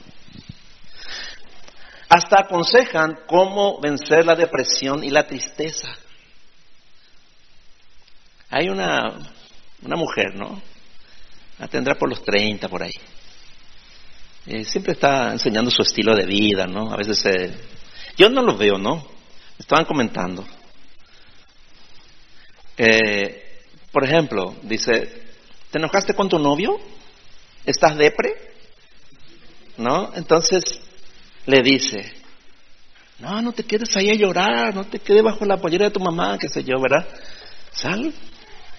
[2.08, 5.88] Hasta aconsejan cómo vencer la depresión y la tristeza.
[8.50, 9.18] Hay una,
[9.82, 10.62] una mujer, ¿no?
[11.58, 12.94] La tendrá por los 30 por ahí.
[14.46, 16.92] Eh, siempre está enseñando su estilo de vida, ¿no?
[16.92, 17.54] A veces eh,
[18.18, 19.06] yo no lo veo, ¿no?
[19.58, 20.44] Estaban comentando.
[22.76, 25.22] Eh, por ejemplo, dice,
[25.70, 26.78] ¿te enojaste con tu novio?
[27.64, 28.34] ¿Estás depre?
[29.78, 30.12] ¿No?
[30.14, 30.62] Entonces
[31.46, 32.12] le dice,
[33.20, 36.00] No, no te quedes ahí a llorar, no te quedes bajo la pollera de tu
[36.00, 37.08] mamá, qué sé yo, ¿verdad?
[37.72, 38.12] Sal,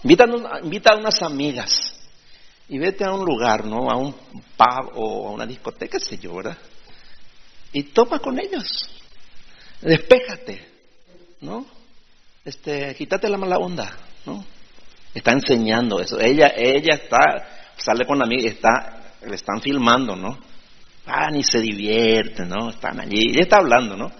[0.04, 0.25] invita,
[0.62, 1.94] invita a unas amigas
[2.67, 3.89] y vete a un lugar, ¿no?
[3.89, 6.58] A un pub o a una discoteca, qué sé yo, ¿verdad?
[7.73, 8.65] Y toma con ellos.
[9.82, 10.65] Despéjate,
[11.41, 11.65] ¿no?
[12.43, 14.43] Este, quítate la mala onda, ¿no?
[15.13, 16.19] Está enseñando eso.
[16.19, 17.19] Ella, ella está,
[17.78, 20.38] sale con la amiga, está, le están filmando, ¿no?
[21.06, 22.69] Ah, ni se divierte, ¿no?
[22.69, 24.12] Están allí, ella está hablando, ¿no?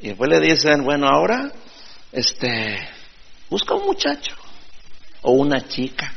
[0.00, 1.52] Y después le dicen, bueno, ahora,
[2.10, 2.78] este,
[3.50, 4.34] busca un muchacho
[5.22, 6.12] o una chica.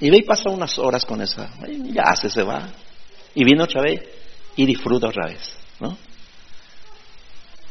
[0.00, 2.68] Y ve y pasa unas horas con esa, y ya se, se va.
[3.34, 4.00] Y viene otra vez
[4.56, 5.40] y disfruta otra vez,
[5.80, 5.96] ¿no?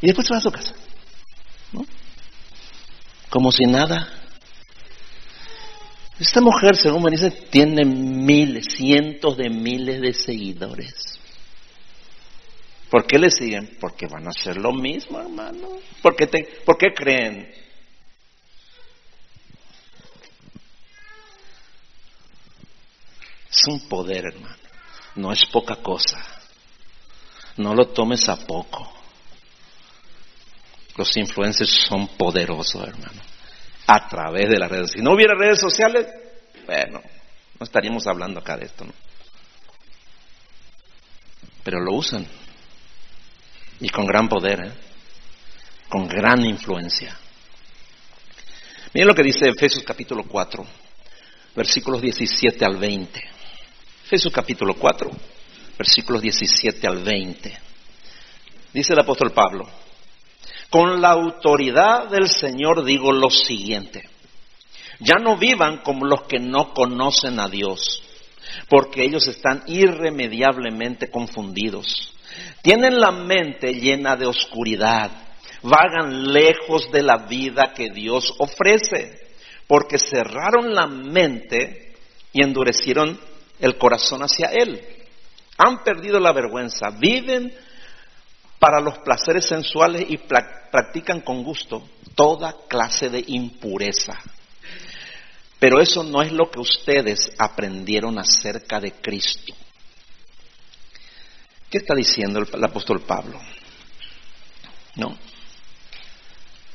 [0.01, 0.73] Y después se va a su casa,
[1.71, 1.85] ¿no?
[3.29, 4.07] Como si nada.
[6.19, 11.19] Esta mujer, según me dicen, tiene miles, cientos de miles de seguidores.
[12.89, 13.77] ¿Por qué le siguen?
[13.79, 15.67] Porque van a hacer lo mismo, hermano.
[16.01, 17.51] ¿Por qué, te, ¿por qué creen?
[23.49, 24.55] Es un poder, hermano.
[25.15, 26.23] No es poca cosa.
[27.57, 28.93] No lo tomes a poco.
[30.95, 33.21] Los influencers son poderosos, hermano
[33.88, 34.91] a través de las redes.
[34.91, 36.05] Si no hubiera redes sociales,
[36.65, 37.01] bueno,
[37.60, 38.86] no estaríamos hablando acá de esto.
[41.63, 42.25] Pero lo usan.
[43.79, 44.71] Y con gran poder, ¿eh?
[45.88, 47.17] con gran influencia.
[48.93, 50.65] Miren lo que dice Efesios capítulo 4,
[51.55, 53.37] versículos 17 al 20.
[54.07, 55.11] Efesios capítulo 4,
[55.77, 57.57] versículos 17 al 20.
[58.73, 59.67] Dice el apóstol Pablo,
[60.69, 64.07] con la autoridad del Señor digo lo siguiente.
[65.01, 68.01] Ya no vivan como los que no conocen a Dios,
[68.69, 72.13] porque ellos están irremediablemente confundidos.
[72.61, 75.11] Tienen la mente llena de oscuridad,
[75.63, 79.19] vagan lejos de la vida que Dios ofrece,
[79.67, 81.93] porque cerraron la mente
[82.31, 83.26] y endurecieron
[83.59, 84.81] el corazón hacia Él.
[85.57, 87.53] Han perdido la vergüenza, viven
[88.59, 94.17] para los placeres sensuales y practican con gusto toda clase de impureza.
[95.59, 99.53] Pero eso no es lo que ustedes aprendieron acerca de Cristo.
[101.69, 103.39] ¿Qué está diciendo el, apóstol Pablo?
[104.95, 105.17] No.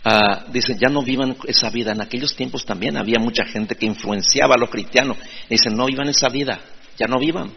[0.05, 1.93] Ah, dice, ya no vivan esa vida.
[1.93, 5.17] En aquellos tiempos también había mucha gente que influenciaba a los cristianos.
[5.49, 6.61] Dicen, no vivan esa vida,
[6.99, 7.53] ya no vivan.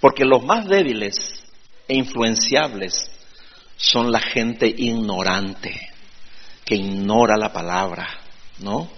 [0.00, 1.42] Porque los más débiles
[1.88, 3.10] e influenciables
[3.76, 5.90] son la gente ignorante,
[6.64, 8.08] que ignora la palabra,
[8.58, 8.88] ¿no?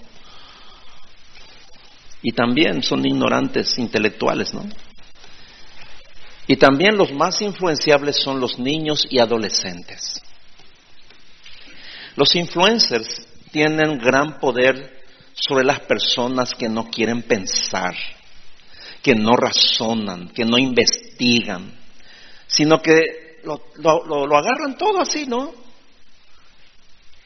[2.22, 4.64] Y también son ignorantes intelectuales, ¿no?
[6.48, 10.20] Y también los más influenciables son los niños y adolescentes.
[12.14, 15.02] Los influencers tienen gran poder
[15.34, 17.94] sobre las personas que no quieren pensar,
[19.06, 21.72] que no razonan, que no investigan,
[22.48, 25.54] sino que lo, agarran todo así, ¿no?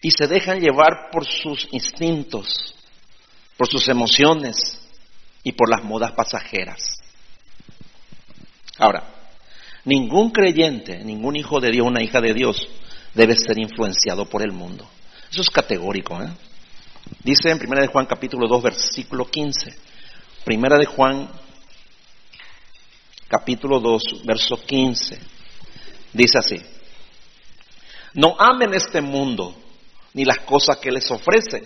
[0.02, 2.74] Y se dejan llevar por sus instintos,
[3.56, 4.78] por sus emociones
[5.42, 6.82] y por las modas pasajeras.
[8.76, 9.14] Ahora,
[9.86, 12.68] ningún creyente, ningún hijo de Dios, una hija de Dios,
[13.14, 14.86] debe ser influenciado por el mundo.
[15.32, 16.22] Eso es categórico.
[16.22, 16.28] ¿eh?
[17.24, 19.74] Dice en 1 de Juan capítulo 2, versículo 15.
[20.44, 21.40] Primera de Juan
[23.30, 25.18] capítulo 2, verso 15.
[26.12, 26.60] Dice así,
[28.14, 29.54] no amen este mundo
[30.12, 31.62] ni las cosas que les ofrece,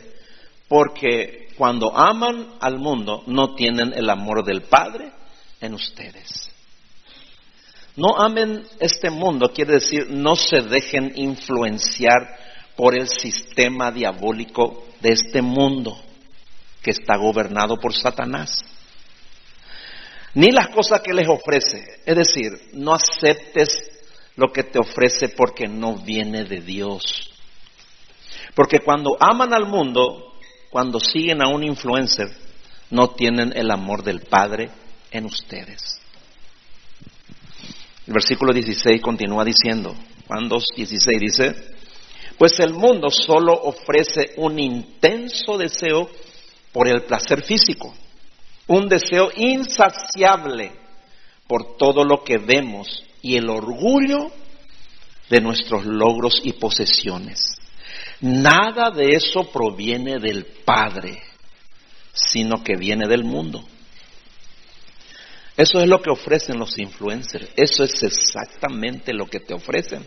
[0.69, 5.11] porque cuando aman al mundo no tienen el amor del Padre
[5.63, 6.51] en ustedes.
[7.97, 12.37] No amen este mundo quiere decir no se dejen influenciar
[12.77, 15.97] por el sistema diabólico de este mundo
[16.83, 18.74] que está gobernado por Satanás
[20.35, 22.01] ni las cosas que les ofrece.
[22.05, 23.91] Es decir, no aceptes
[24.37, 27.31] lo que te ofrece porque no viene de Dios.
[28.55, 30.35] Porque cuando aman al mundo,
[30.71, 32.31] cuando siguen a un influencer,
[32.91, 34.71] no tienen el amor del Padre
[35.11, 36.01] en ustedes.
[38.07, 39.95] El versículo 16 continúa diciendo,
[40.27, 41.55] Juan 2, 16 dice,
[42.37, 46.11] pues el mundo solo ofrece un intenso deseo
[46.73, 47.95] por el placer físico
[48.67, 50.73] un deseo insaciable
[51.47, 54.31] por todo lo que vemos y el orgullo
[55.29, 57.57] de nuestros logros y posesiones.
[58.21, 61.23] Nada de eso proviene del Padre,
[62.13, 63.65] sino que viene del mundo.
[65.57, 70.07] Eso es lo que ofrecen los influencers, eso es exactamente lo que te ofrecen.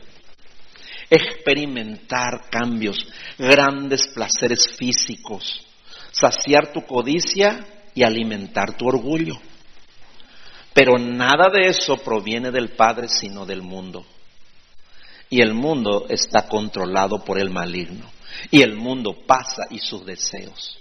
[1.10, 5.66] experimentar cambios, grandes placeres físicos,
[6.12, 7.66] saciar tu codicia
[7.98, 9.40] y alimentar tu orgullo.
[10.72, 14.06] Pero nada de eso proviene del Padre, sino del mundo.
[15.32, 18.06] Y el mundo está controlado por el maligno.
[18.52, 20.78] Y el mundo pasa y sus deseos.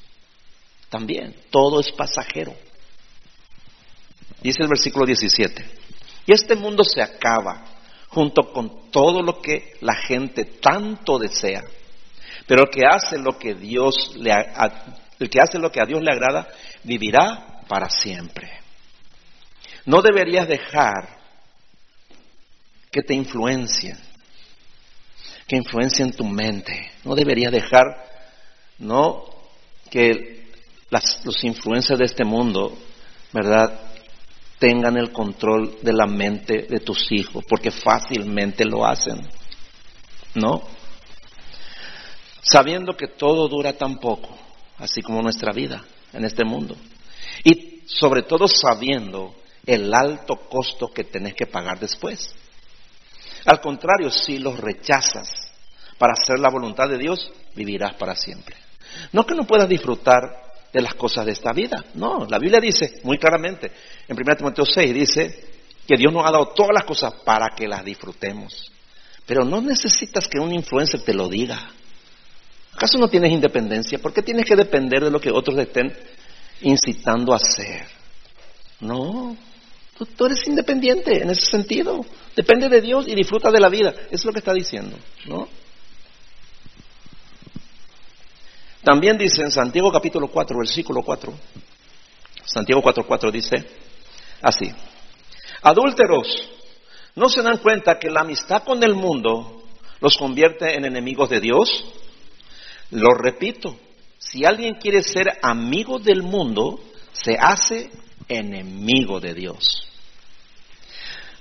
[0.91, 2.55] También, todo es pasajero.
[4.43, 5.65] Dice el versículo 17.
[6.27, 7.65] Y este mundo se acaba
[8.09, 11.65] junto con todo lo que la gente tanto desea.
[12.47, 14.33] Pero que hace lo que Dios le
[15.19, 16.49] el que hace lo que a Dios le agrada
[16.83, 18.51] vivirá para siempre.
[19.85, 21.17] No deberías dejar
[22.91, 23.97] que te influencien,
[25.47, 26.91] que influencien tu mente.
[27.05, 27.85] No deberías dejar,
[28.79, 29.25] no,
[29.91, 30.51] que
[30.91, 32.77] las, los influencias de este mundo,
[33.33, 33.87] ¿verdad?
[34.59, 39.21] tengan el control de la mente de tus hijos, porque fácilmente lo hacen.
[40.35, 40.63] ¿No?
[42.43, 44.39] Sabiendo que todo dura tan poco,
[44.79, 46.77] así como nuestra vida en este mundo.
[47.45, 49.35] Y sobre todo sabiendo
[49.65, 52.35] el alto costo que tenés que pagar después.
[53.45, 55.29] Al contrario, si los rechazas
[55.99, 58.57] para hacer la voluntad de Dios, vivirás para siempre.
[59.13, 61.85] No que no puedas disfrutar de las cosas de esta vida.
[61.95, 63.73] No, la Biblia dice muy claramente,
[64.07, 65.45] en 1 Timoteo 6 dice
[65.87, 68.73] que Dios nos ha dado todas las cosas para que las disfrutemos.
[69.25, 71.71] Pero no necesitas que un influencer te lo diga.
[72.77, 73.99] ¿Acaso no tienes independencia?
[73.99, 75.97] ¿Por qué tienes que depender de lo que otros estén
[76.61, 77.87] incitando a hacer?
[78.81, 79.35] No,
[79.97, 82.05] tú, tú, eres independiente en ese sentido.
[82.37, 83.95] Depende de Dios y disfruta de la vida.
[84.09, 85.49] Eso es lo que está diciendo, ¿no?
[88.83, 91.33] También dice en Santiago capítulo 4, versículo 4,
[92.45, 93.57] Santiago 4, 4 dice
[94.43, 94.71] así,
[95.63, 96.47] adúlteros,
[97.15, 99.63] ¿no se dan cuenta que la amistad con el mundo
[100.01, 101.69] los convierte en enemigos de Dios?
[102.91, 103.79] Lo repito,
[104.19, 106.81] si alguien quiere ser amigo del mundo,
[107.13, 107.91] se hace
[108.29, 109.89] enemigo de Dios.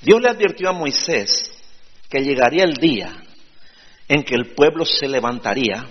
[0.02, 1.52] Dios le advirtió a Moisés
[2.10, 3.24] que llegaría el día
[4.08, 5.86] en que el pueblo se levantaría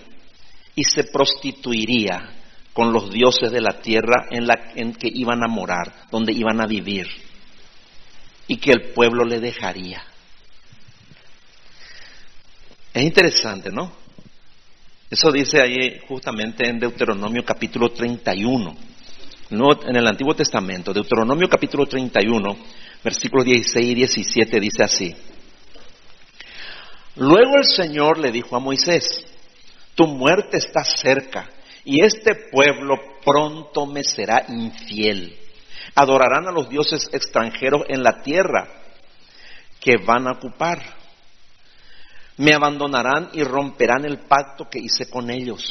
[0.75, 2.35] y se prostituiría
[2.73, 6.61] con los dioses de la tierra en, la, en que iban a morar, donde iban
[6.61, 7.07] a vivir,
[8.49, 10.03] y que el pueblo le dejaría.
[12.93, 14.04] Es interesante, ¿no?
[15.11, 18.75] Eso dice ahí justamente en Deuteronomio capítulo 31,
[19.51, 22.57] no en el Antiguo Testamento, Deuteronomio capítulo 31,
[23.05, 25.15] versículos 16 y 17 dice así.
[27.17, 29.25] Luego el Señor le dijo a Moisés,
[29.95, 31.51] tu muerte está cerca
[31.85, 35.37] y este pueblo pronto me será infiel.
[35.95, 38.69] Adorarán a los dioses extranjeros en la tierra
[39.81, 41.04] que van a ocupar.
[42.37, 45.63] Me abandonarán y romperán el pacto que hice con ellos.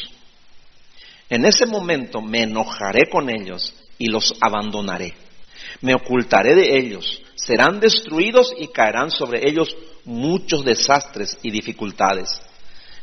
[1.30, 5.14] En ese momento me enojaré con ellos y los abandonaré.
[5.82, 7.22] Me ocultaré de ellos.
[7.36, 12.42] Serán destruidos y caerán sobre ellos muchos desastres y dificultades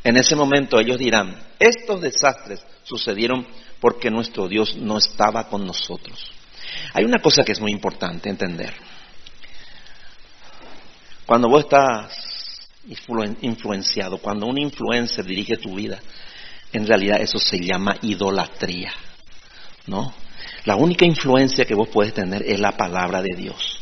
[0.03, 3.45] en ese momento ellos dirán, estos desastres sucedieron
[3.79, 6.31] porque nuestro Dios no estaba con nosotros.
[6.93, 8.73] Hay una cosa que es muy importante entender.
[11.25, 12.30] Cuando vos estás
[13.41, 15.99] influenciado, cuando un influencer dirige tu vida,
[16.73, 18.91] en realidad eso se llama idolatría.
[19.87, 20.13] ¿No?
[20.65, 23.79] La única influencia que vos puedes tener es la palabra de Dios.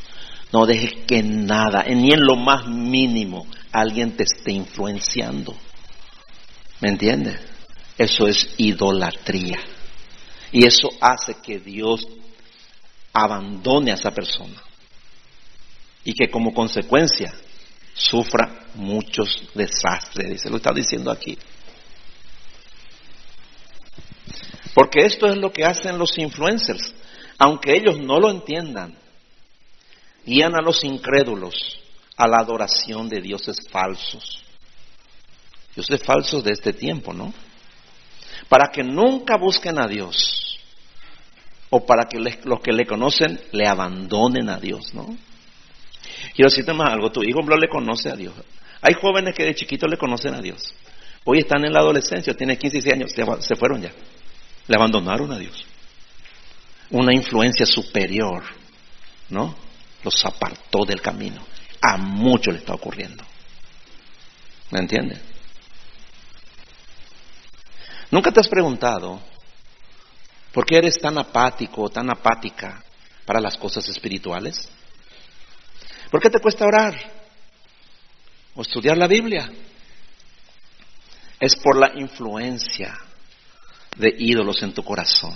[0.51, 5.55] No dejes que nada, ni en lo más mínimo, alguien te esté influenciando.
[6.79, 7.37] ¿Me entiende?
[7.97, 9.59] Eso es idolatría.
[10.51, 12.07] Y eso hace que Dios
[13.13, 14.55] abandone a esa persona.
[16.03, 17.33] Y que como consecuencia
[17.99, 20.29] sufra muchos desastres.
[20.29, 21.37] Dice, lo está diciendo aquí.
[24.73, 26.93] Porque esto es lo que hacen los influencers.
[27.37, 28.95] Aunque ellos no lo entiendan,
[30.25, 31.55] guían a los incrédulos
[32.15, 34.43] a la adoración de dioses falsos
[35.75, 37.33] dioses falsos de este tiempo, ¿no?
[38.47, 40.57] Para que nunca busquen a Dios
[41.69, 45.17] o para que los que le conocen le abandonen a Dios, ¿no?
[46.35, 48.33] Quiero decirte más algo, tu hijo le conoce a Dios.
[48.81, 50.73] Hay jóvenes que de chiquitos le conocen a Dios.
[51.25, 53.91] Hoy están en la adolescencia, tiene 15 y 16 años, se fueron ya.
[54.67, 55.65] Le abandonaron a Dios.
[56.91, 58.43] Una influencia superior,
[59.29, 59.55] ¿no?
[60.03, 61.45] Los apartó del camino.
[61.81, 63.23] A muchos le está ocurriendo.
[64.71, 65.19] ¿Me entiendes?
[68.11, 69.19] ¿Nunca te has preguntado
[70.51, 72.83] por qué eres tan apático o tan apática
[73.25, 74.67] para las cosas espirituales?
[76.09, 76.95] ¿Por qué te cuesta orar
[78.55, 79.51] o estudiar la Biblia?
[81.39, 82.97] es por la influencia
[83.97, 85.33] de ídolos en tu corazón.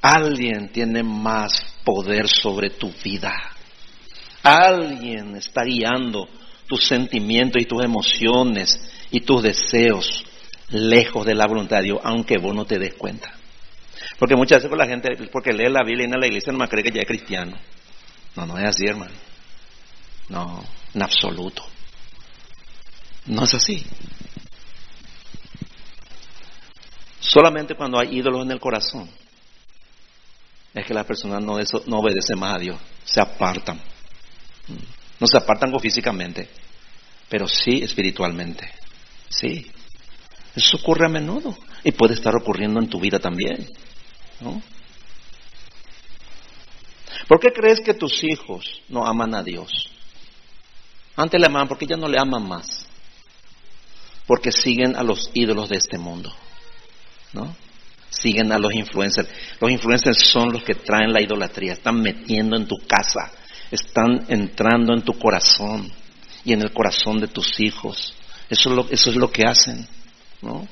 [0.00, 3.32] Alguien tiene más poder sobre tu vida.
[4.42, 6.28] Alguien está guiando
[6.66, 10.24] tus sentimientos y tus emociones y tus deseos
[10.70, 13.32] lejos de la voluntad de Dios, aunque vos no te des cuenta.
[14.18, 16.68] Porque muchas veces la gente, porque lee la Biblia y en la iglesia, no me
[16.68, 17.56] cree que ya es cristiano.
[18.36, 19.14] No, no es así, hermano.
[20.28, 21.64] No, en absoluto.
[23.26, 23.84] No es así.
[27.20, 29.08] Solamente cuando hay ídolos en el corazón
[30.74, 31.56] es que las personas no,
[31.86, 33.80] no obedecen más a Dios, se apartan.
[35.20, 36.48] No se apartan físicamente,
[37.28, 38.70] pero sí espiritualmente.
[39.28, 39.70] Sí.
[40.54, 43.68] Eso ocurre a menudo y puede estar ocurriendo en tu vida también.
[44.40, 44.60] ¿no?
[47.28, 49.90] ¿Por qué crees que tus hijos no aman a Dios?
[51.16, 52.86] Antes le amaban, porque ya no le aman más.
[54.26, 56.32] Porque siguen a los ídolos de este mundo.
[57.32, 57.54] ¿No?
[58.10, 59.28] Siguen a los influencers.
[59.60, 63.30] Los influencers son los que traen la idolatría, están metiendo en tu casa,
[63.70, 65.92] están entrando en tu corazón
[66.44, 68.14] y en el corazón de tus hijos.
[68.48, 69.86] Eso es lo, eso es lo que hacen.
[70.42, 70.66] ¿no?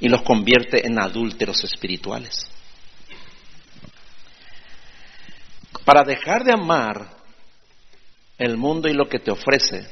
[0.00, 2.46] Y los convierte en adúlteros espirituales.
[5.84, 7.06] Para dejar de amar
[8.38, 9.86] el mundo y lo que te ofrece,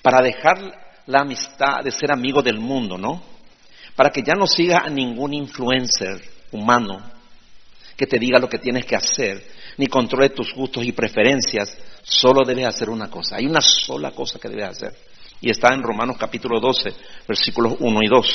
[0.00, 0.58] para dejar
[1.06, 3.22] la amistad de ser amigo del mundo, ¿no?
[3.94, 6.22] Para que ya no sigas a ningún influencer
[6.52, 7.02] humano
[7.96, 9.44] que te diga lo que tienes que hacer,
[9.76, 13.36] ni controle tus gustos y preferencias, solo debes hacer una cosa.
[13.36, 14.92] Hay una sola cosa que debes hacer.
[15.40, 16.94] Y está en Romanos capítulo 12,
[17.28, 18.34] versículos 1 y 2.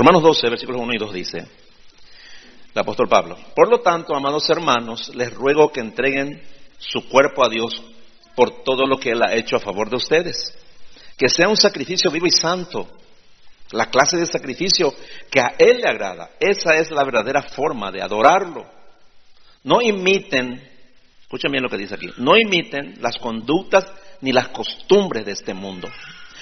[0.00, 5.14] Romanos 12, versículos 1 y 2 dice, el apóstol Pablo, por lo tanto, amados hermanos,
[5.14, 6.40] les ruego que entreguen
[6.78, 7.82] su cuerpo a Dios
[8.34, 10.56] por todo lo que Él ha hecho a favor de ustedes,
[11.18, 12.88] que sea un sacrificio vivo y santo,
[13.72, 14.94] la clase de sacrificio
[15.30, 16.30] que a Él le agrada.
[16.40, 18.64] Esa es la verdadera forma de adorarlo.
[19.64, 20.66] No imiten,
[21.20, 23.84] escuchen bien lo que dice aquí, no imiten las conductas
[24.22, 25.90] ni las costumbres de este mundo.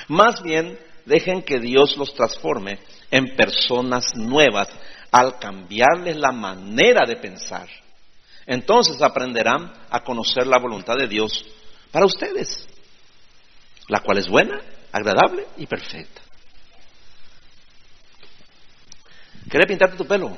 [0.07, 0.79] Más bien,
[1.09, 2.79] dejen que Dios los transforme
[3.11, 4.69] en personas nuevas
[5.11, 7.69] al cambiarles la manera de pensar.
[8.47, 11.45] Entonces aprenderán a conocer la voluntad de Dios
[11.91, 12.67] para ustedes,
[13.89, 14.61] la cual es buena,
[14.93, 16.23] agradable y perfecta.
[19.49, 20.37] ¿Quieres pintarte tu pelo?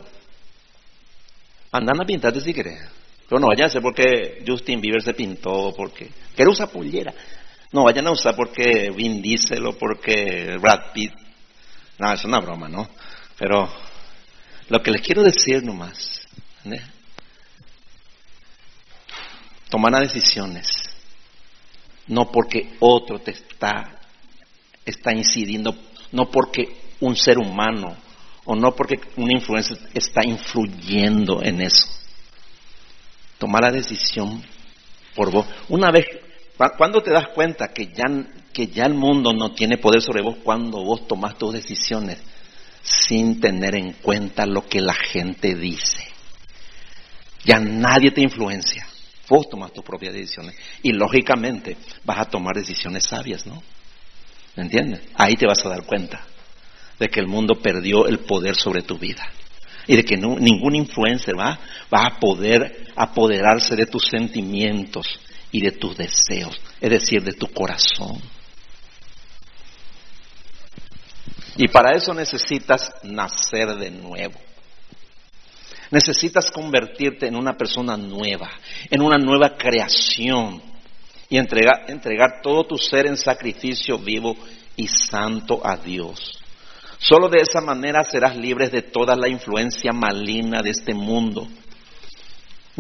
[1.73, 2.81] Andan a pintarte si quieres.
[3.29, 7.15] Pero no hacer porque Justin Bieber se pintó, porque quiere usar pollera.
[7.73, 11.13] No vayan a usar porque Vin Diesel o porque Brad Pitt
[12.01, 12.89] no, es una broma, ¿no?
[13.39, 13.71] Pero
[14.71, 16.27] lo que les quiero decir nomás,
[16.65, 16.81] ¿eh?
[19.69, 20.67] tomar decisiones,
[22.07, 24.01] no porque otro te está,
[24.87, 25.77] está incidiendo,
[26.13, 27.95] no porque un ser humano
[28.47, 31.87] o no porque una influencia está influyendo en eso.
[33.37, 34.43] Tomar la decisión
[35.15, 35.47] por vos.
[35.69, 36.07] Una vez,
[36.77, 38.05] cuando te das cuenta que ya
[38.53, 42.19] que ya el mundo no tiene poder sobre vos cuando vos tomás tus decisiones
[42.83, 46.05] sin tener en cuenta lo que la gente dice.
[47.45, 48.87] Ya nadie te influencia.
[49.29, 50.57] Vos tomas tus propias decisiones.
[50.83, 53.63] Y lógicamente vas a tomar decisiones sabias, ¿no?
[54.57, 55.03] ¿Me entiendes?
[55.15, 56.25] Ahí te vas a dar cuenta
[56.99, 59.27] de que el mundo perdió el poder sobre tu vida.
[59.87, 61.59] Y de que ningún influencer va,
[61.93, 65.07] va a poder apoderarse de tus sentimientos
[65.53, 68.21] y de tus deseos, es decir, de tu corazón.
[71.57, 74.39] Y para eso necesitas nacer de nuevo.
[75.91, 78.51] Necesitas convertirte en una persona nueva,
[78.89, 80.63] en una nueva creación
[81.29, 84.37] y entregar, entregar todo tu ser en sacrificio vivo
[84.77, 86.39] y santo a Dios.
[86.99, 91.49] Solo de esa manera serás libre de toda la influencia maligna de este mundo.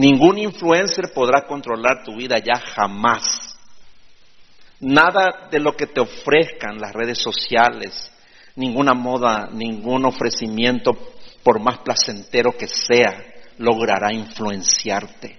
[0.01, 3.55] Ningún influencer podrá controlar tu vida ya jamás.
[4.81, 8.11] Nada de lo que te ofrezcan las redes sociales,
[8.57, 10.97] ninguna moda, ningún ofrecimiento,
[11.43, 13.23] por más placentero que sea,
[13.59, 15.39] logrará influenciarte,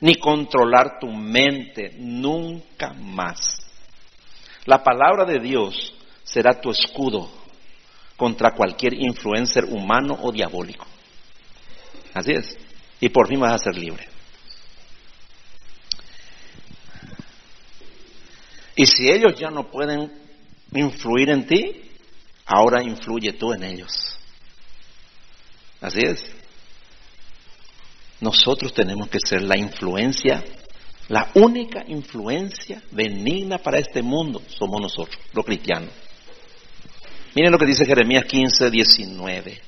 [0.00, 3.58] ni controlar tu mente nunca más.
[4.66, 7.28] La palabra de Dios será tu escudo
[8.16, 10.86] contra cualquier influencer humano o diabólico.
[12.14, 12.65] Así es.
[13.00, 14.08] Y por fin vas a ser libre.
[18.76, 20.12] Y si ellos ya no pueden
[20.72, 21.82] influir en ti,
[22.44, 24.18] ahora influye tú en ellos.
[25.80, 26.24] Así es.
[28.20, 30.42] Nosotros tenemos que ser la influencia,
[31.08, 35.90] la única influencia benigna para este mundo somos nosotros, los cristianos.
[37.34, 39.60] Miren lo que dice Jeremías 15, 19.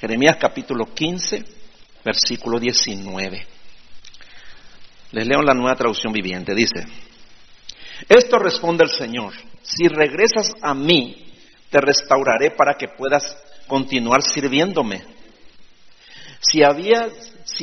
[0.00, 1.44] Jeremías capítulo 15,
[2.08, 3.46] versículo 19.
[5.12, 6.54] Les leo la nueva traducción viviente.
[6.54, 6.86] Dice,
[8.08, 11.26] esto responde el Señor, si regresas a mí,
[11.68, 13.36] te restauraré para que puedas
[13.66, 15.02] continuar sirviéndome.
[16.40, 16.62] Si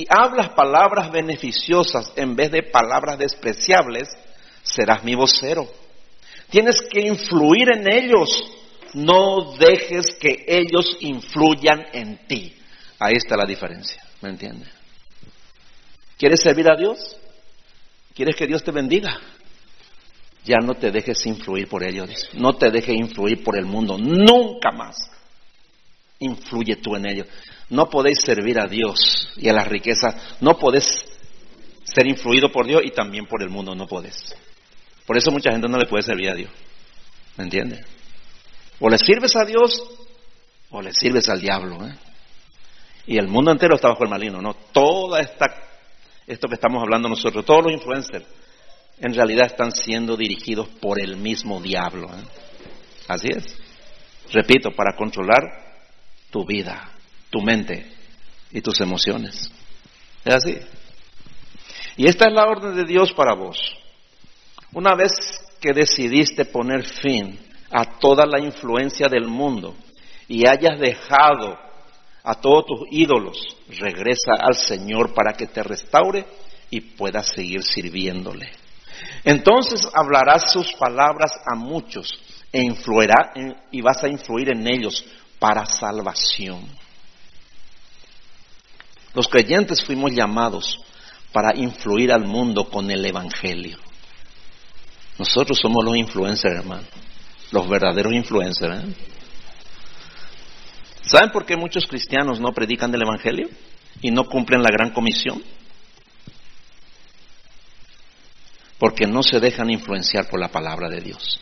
[0.09, 4.09] hablas palabras beneficiosas en vez de palabras despreciables,
[4.61, 5.67] serás mi vocero.
[6.51, 8.29] Tienes que influir en ellos.
[8.93, 12.55] No dejes que ellos influyan en ti.
[12.99, 14.04] Ahí está la diferencia.
[14.22, 14.70] ¿Me entiendes?
[16.18, 17.18] ¿Quieres servir a Dios?
[18.13, 19.20] ¿Quieres que Dios te bendiga?
[20.45, 22.30] Ya no te dejes influir por ellos.
[22.34, 23.97] No te dejes influir por el mundo.
[23.97, 24.95] Nunca más.
[26.20, 27.28] Influye tú en ellos.
[27.70, 30.16] No podéis servir a Dios y a las riquezas.
[30.39, 31.03] No podés
[31.84, 33.76] ser influido por Dios y también por el mundo.
[33.76, 34.36] No podés.
[35.05, 36.51] Por eso mucha gente no le puede servir a Dios.
[37.38, 37.86] ¿Me entiendes?
[38.80, 39.84] O le sirves a Dios
[40.70, 41.86] o le sirves al diablo.
[41.86, 41.95] ¿eh?
[43.07, 44.41] Y el mundo entero está bajo el maligno.
[44.41, 45.45] No, toda esta,
[46.25, 48.25] esto que estamos hablando nosotros, todos los influencers
[48.99, 52.07] en realidad están siendo dirigidos por el mismo diablo.
[52.07, 52.23] ¿eh?
[53.07, 53.57] Así es.
[54.31, 55.43] Repito, para controlar
[56.31, 56.89] tu vida,
[57.29, 57.91] tu mente
[58.51, 59.51] y tus emociones.
[60.23, 60.57] Es así.
[61.97, 63.57] Y esta es la orden de Dios para vos.
[64.73, 65.11] Una vez
[65.61, 67.39] que decidiste poner fin
[67.71, 69.75] a toda la influencia del mundo
[70.27, 71.57] y hayas dejado
[72.26, 73.38] a todos tus ídolos,
[73.69, 76.26] regresa al Señor para que te restaure
[76.71, 78.49] y puedas seguir sirviéndole.
[79.23, 82.11] Entonces hablarás sus palabras a muchos
[82.51, 83.34] e influirá
[83.71, 85.05] y vas a influir en ellos
[85.38, 86.65] para salvación.
[89.13, 90.80] Los creyentes fuimos llamados
[91.32, 93.78] para influir al mundo con el Evangelio.
[95.17, 96.88] Nosotros somos los influencers, hermano,
[97.51, 98.84] los verdaderos influencers.
[98.84, 98.95] ¿eh?
[101.05, 103.49] ¿Saben por qué muchos cristianos no predican del Evangelio
[104.01, 105.41] y no cumplen la gran comisión?
[108.77, 111.39] porque no se dejan influenciar por la palabra de Dios,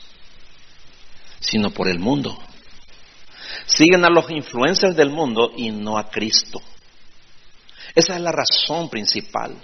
[1.39, 2.37] sino por el mundo.
[3.65, 6.61] Siguen a los influencers del mundo y no a Cristo.
[7.95, 9.55] Esa es la razón principal.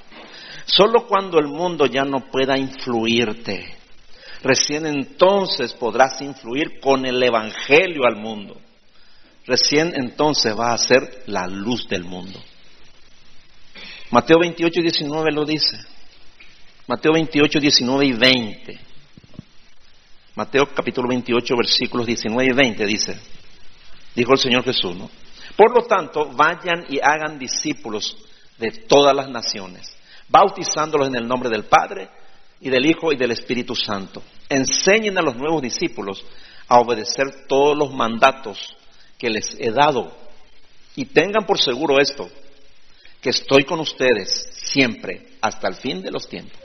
[0.65, 3.75] Solo cuando el mundo ya no pueda influirte,
[4.43, 8.59] recién entonces podrás influir con el Evangelio al mundo.
[9.49, 12.39] Recién entonces va a ser la luz del mundo.
[14.11, 15.75] Mateo 28 y 19 lo dice.
[16.85, 18.79] Mateo 28, 19 y 20.
[20.35, 23.19] Mateo capítulo 28, versículos 19 y 20 dice,
[24.13, 25.09] dijo el Señor Jesús, ¿no?
[25.55, 28.17] Por lo tanto, vayan y hagan discípulos
[28.59, 29.91] de todas las naciones,
[30.27, 32.07] bautizándolos en el nombre del Padre
[32.61, 34.21] y del Hijo y del Espíritu Santo.
[34.47, 36.23] Enseñen a los nuevos discípulos
[36.67, 38.75] a obedecer todos los mandatos
[39.20, 40.11] que les he dado.
[40.95, 42.28] Y tengan por seguro esto,
[43.22, 46.59] que estoy con ustedes siempre hasta el fin de los tiempos.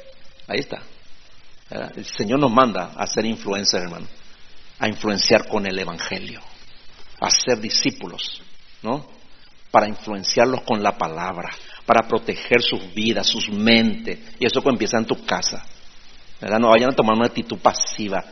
[0.47, 0.83] Ahí está.
[1.97, 4.07] El Señor nos manda a ser influencers, hermano,
[4.79, 6.41] a influenciar con el Evangelio,
[7.21, 8.41] a ser discípulos,
[8.83, 9.07] ¿no?
[9.71, 11.51] Para influenciarlos con la palabra,
[11.85, 14.19] para proteger sus vidas, sus mentes.
[14.39, 15.65] Y eso empieza en tu casa.
[16.41, 16.59] ¿verdad?
[16.59, 18.25] No vayan a tomar una actitud pasiva.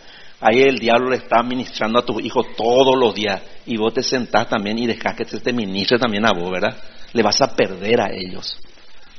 [0.43, 4.03] Ahí el diablo le está ministrando a tus hijos todos los días y vos te
[4.03, 6.76] sentás también y dejas que se te ministre también a vos, ¿verdad?
[7.12, 8.59] Le vas a perder a ellos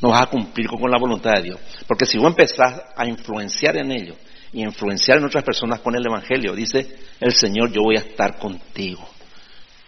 [0.04, 1.60] no vas a cumplir con la voluntad de Dios.
[1.88, 4.18] Porque si vos empezás a influenciar en ellos
[4.52, 8.38] y influenciar en otras personas con el Evangelio, dice el Señor, yo voy a estar
[8.38, 9.08] contigo,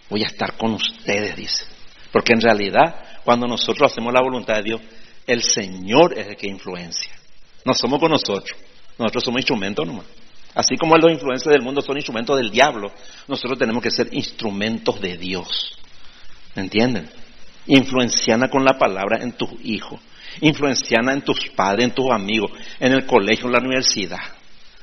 [0.08, 1.66] voy a estar con ustedes, dice.
[2.10, 4.80] Porque en realidad, cuando nosotros hacemos la voluntad de Dios,
[5.26, 7.12] el Señor es el que influencia.
[7.66, 8.56] No somos con nosotros,
[8.98, 10.06] nosotros somos instrumentos nomás.
[10.56, 12.90] Así como los influencers del mundo son instrumentos del diablo,
[13.28, 15.76] nosotros tenemos que ser instrumentos de Dios.
[16.54, 17.10] ¿Me entienden?
[17.66, 20.00] Influenciana con la palabra en tus hijos.
[20.40, 24.20] Influenciana en tus padres, en tus amigos, en el colegio, en la universidad.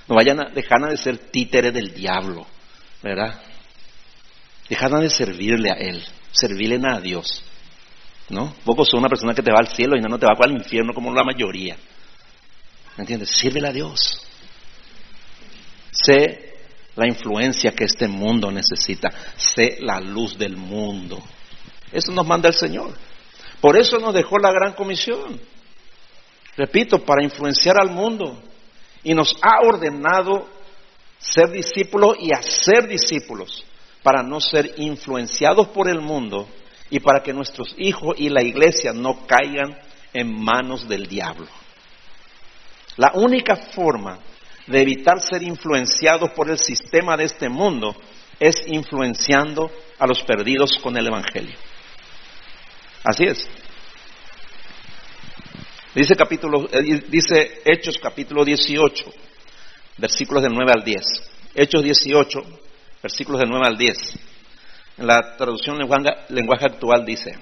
[0.08, 2.46] No vayan a, dejar de ser títeres del diablo,
[3.02, 3.42] ¿verdad?
[4.70, 7.44] Dejan de servirle a Él, servirle a Dios.
[8.30, 8.54] ¿No?
[8.64, 10.52] Vos sos una persona que te va al cielo y no, no te va al
[10.52, 11.78] infierno como la mayoría.
[12.96, 13.30] ¿Me entiendes?
[13.30, 14.22] Sírvele a Dios.
[16.04, 16.54] Sé
[16.95, 19.10] la influencia que este mundo necesita.
[19.36, 21.22] Sé la luz del mundo.
[21.91, 22.93] Eso nos manda el Señor.
[23.62, 25.39] Por eso nos dejó la gran comisión.
[26.58, 28.41] Repito, para influenciar al mundo.
[29.04, 30.47] Y nos ha ordenado
[31.18, 33.64] ser discípulos y hacer discípulos.
[34.04, 36.47] para no ser influenciados por el mundo
[36.89, 39.80] y para que nuestros hijos y la iglesia no caigan
[40.14, 41.47] en manos del diablo.
[42.97, 44.20] La única forma
[44.68, 47.95] de evitar ser influenciados por el sistema de este mundo
[48.39, 51.55] es influenciando a los perdidos con el Evangelio.
[53.03, 53.47] Así es.
[55.93, 59.14] Dice, capítulo, eh, dice Hechos capítulo 18,
[59.97, 61.03] versículos del 9 al 10.
[61.53, 62.41] Hechos 18,
[63.01, 64.20] versículos del 9 al 10.
[64.97, 65.78] En la traducción
[66.30, 67.38] lenguaje actual dice,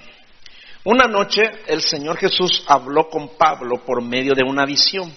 [0.84, 5.14] una noche el Señor Jesús habló con Pablo por medio de una visión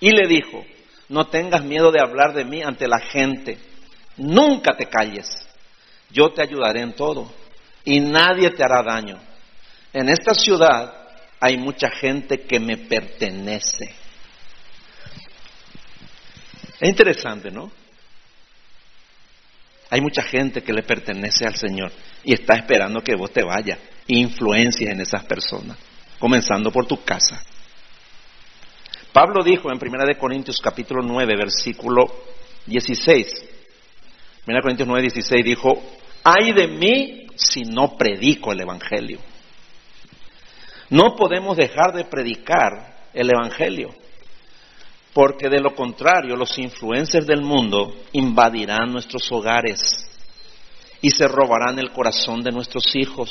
[0.00, 0.64] y le dijo,
[1.08, 3.58] no tengas miedo de hablar de mí ante la gente,
[4.16, 5.26] nunca te calles,
[6.10, 7.32] yo te ayudaré en todo
[7.84, 9.18] y nadie te hará daño.
[9.92, 10.94] En esta ciudad
[11.40, 13.94] hay mucha gente que me pertenece.
[16.80, 17.70] Es interesante, ¿no?
[19.90, 21.90] Hay mucha gente que le pertenece al Señor
[22.22, 25.76] y está esperando que vos te vayas influencies en esas personas,
[26.18, 27.42] comenzando por tu casa.
[29.18, 32.04] Pablo dijo en 1 Corintios capítulo 9, versículo
[32.66, 33.26] 16,
[34.46, 35.82] 1 Corintios 9, 16 dijo,
[36.22, 39.18] ay de mí si no predico el Evangelio.
[40.90, 43.88] No podemos dejar de predicar el Evangelio,
[45.12, 50.08] porque de lo contrario los influencers del mundo invadirán nuestros hogares
[51.00, 53.28] y se robarán el corazón de nuestros hijos,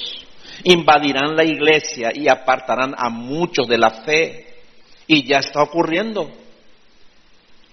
[0.66, 4.47] invadirán la iglesia y apartarán a muchos de la fe.
[5.08, 6.30] Y ya está ocurriendo.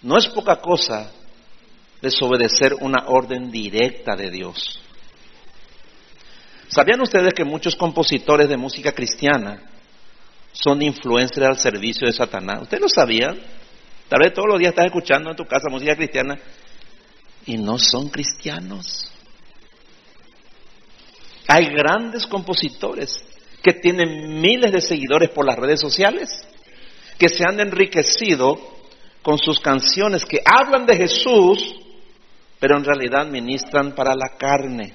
[0.03, 1.11] No es poca cosa
[2.01, 4.81] desobedecer una orden directa de Dios.
[6.69, 9.63] ¿Sabían ustedes que muchos compositores de música cristiana
[10.53, 12.63] son influencers al servicio de Satanás?
[12.63, 13.39] ¿Ustedes lo sabían?
[14.09, 16.39] Tal vez todos los días estás escuchando en tu casa música cristiana
[17.47, 19.11] y no son cristianos.
[21.49, 23.25] Hay grandes compositores
[23.63, 26.47] que tienen miles de seguidores por las redes sociales
[27.19, 28.59] que se han enriquecido
[29.23, 31.77] con sus canciones que hablan de Jesús,
[32.59, 34.95] pero en realidad ministran para la carne,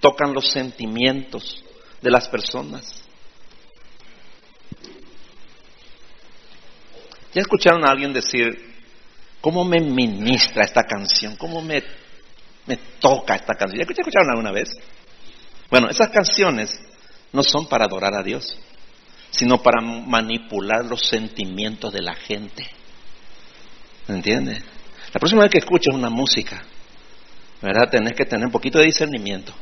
[0.00, 1.64] tocan los sentimientos
[2.00, 3.02] de las personas.
[7.34, 8.74] ¿Ya escucharon a alguien decir,
[9.40, 11.36] cómo me ministra esta canción?
[11.36, 11.82] ¿Cómo me,
[12.66, 13.78] me toca esta canción?
[13.78, 14.70] ¿Ya escucharon alguna vez?
[15.70, 16.78] Bueno, esas canciones
[17.32, 18.58] no son para adorar a Dios
[19.32, 22.66] sino para manipular los sentimientos de la gente.
[24.06, 24.62] ¿Me entiendes?
[25.12, 26.62] La próxima vez que escuches una música,
[27.60, 27.90] ¿verdad?
[27.90, 29.52] Tenés que tener un poquito de discernimiento,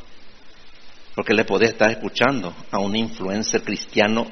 [1.14, 4.26] porque le podés estar escuchando a un influencer cristiano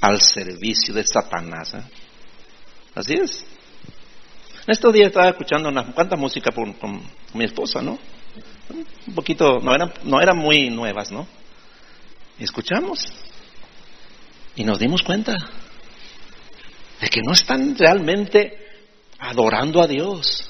[0.00, 1.74] al servicio de Satanás.
[1.74, 1.82] ¿eh?
[2.94, 3.44] Así es.
[4.66, 7.00] En estos días estaba escuchando unas cuantas músicas con, con,
[7.34, 7.98] mi esposa, ¿no?
[9.06, 11.28] Un poquito, no eran, no eran muy nuevas, ¿no?
[12.38, 13.06] Y escuchamos
[14.56, 15.36] y nos dimos cuenta
[17.00, 18.66] de que no están realmente
[19.18, 20.48] adorando a Dios,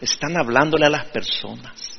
[0.00, 1.98] están hablándole a las personas,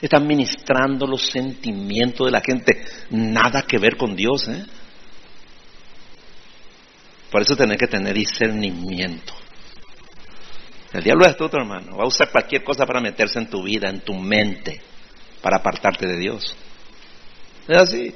[0.00, 4.48] están ministrando los sentimientos de la gente, nada que ver con Dios.
[4.48, 4.66] ¿eh?
[7.30, 9.32] Por eso tenés que tener discernimiento.
[10.92, 11.96] El diablo es astuto, hermano.
[11.96, 14.80] Va a usar cualquier cosa para meterse en tu vida, en tu mente,
[15.40, 16.54] para apartarte de Dios.
[17.66, 18.14] Es así.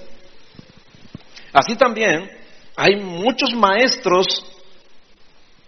[1.52, 2.38] Así también
[2.81, 4.47] hay muchos maestros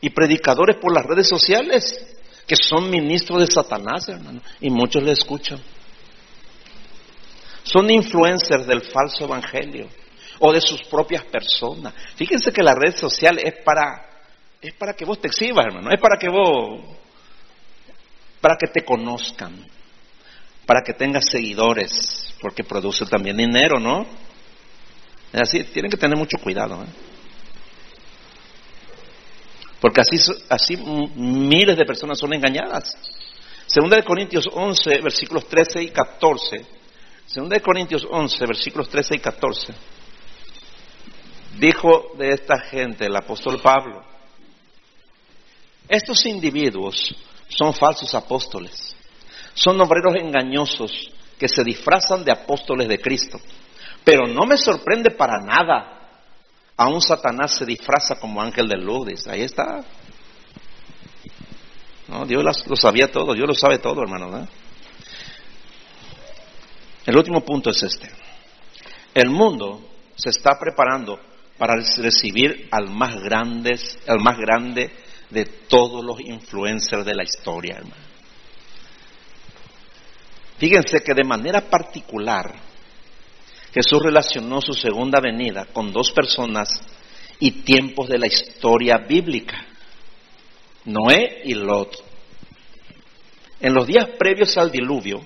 [0.01, 5.11] y predicadores por las redes sociales que son ministros de Satanás, hermano, y muchos le
[5.11, 5.61] escuchan.
[7.65, 9.89] Son influencers del falso evangelio
[10.39, 11.95] o de sus propias personas.
[12.15, 14.07] Fíjense que la red social es para
[14.63, 16.81] es para que vos te exhibas, hermano, es para que vos
[18.41, 19.67] para que te conozcan,
[20.65, 24.07] para que tengas seguidores, porque produce también dinero, ¿no?
[25.33, 26.83] Así, tienen que tener mucho cuidado.
[26.83, 26.87] ¿eh?
[29.81, 30.16] Porque así,
[30.49, 32.97] así miles de personas son engañadas.
[33.66, 36.66] Segunda de Corintios 11, versículos 13 y 14.
[37.26, 39.74] Segunda de Corintios 11, versículos 13 y 14.
[41.59, 44.03] Dijo de esta gente el apóstol Pablo,
[45.89, 47.14] estos individuos
[47.49, 48.95] son falsos apóstoles,
[49.55, 53.41] son obreros engañosos que se disfrazan de apóstoles de Cristo.
[54.05, 55.97] Pero no me sorprende para nada.
[56.77, 59.27] Aún Satanás se disfraza como ángel de luz.
[59.27, 59.85] Ahí está.
[62.09, 64.49] No, Dios lo sabía todo, Dios lo sabe todo, hermano.
[67.07, 68.11] El último punto es este.
[69.15, 69.81] El mundo
[70.17, 71.19] se está preparando
[71.57, 74.91] para recibir al más grande, al más grande
[75.29, 78.11] de todos los influencers de la historia, hermano.
[80.59, 82.55] Fíjense que de manera particular
[83.73, 86.68] Jesús relacionó su segunda venida con dos personas
[87.39, 89.66] y tiempos de la historia bíblica,
[90.85, 92.05] Noé y Lot.
[93.61, 95.21] En los días previos al diluvio,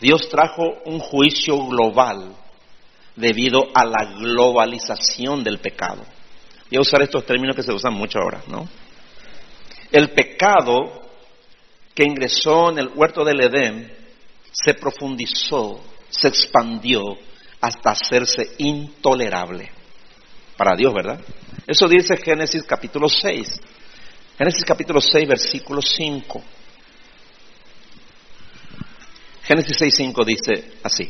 [0.00, 2.34] Dios trajo un juicio global
[3.16, 6.04] debido a la globalización del pecado.
[6.70, 8.68] Voy a usar estos términos que se usan mucho ahora, ¿no?
[9.90, 11.02] El pecado
[11.94, 13.92] que ingresó en el huerto del Edén
[14.50, 15.80] se profundizó,
[16.12, 17.16] se expandió
[17.60, 19.70] hasta hacerse intolerable
[20.56, 21.18] para Dios, ¿verdad?
[21.66, 23.60] Eso dice Génesis capítulo 6.
[24.36, 26.42] Génesis capítulo 6, versículo 5.
[29.42, 31.08] Génesis 6, 5 dice así.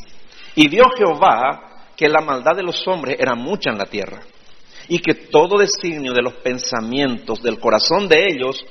[0.55, 4.23] Y vio Jehová que la maldad de los hombres era mucha en la tierra
[4.89, 8.65] y que todo designio de los pensamientos del corazón de ellos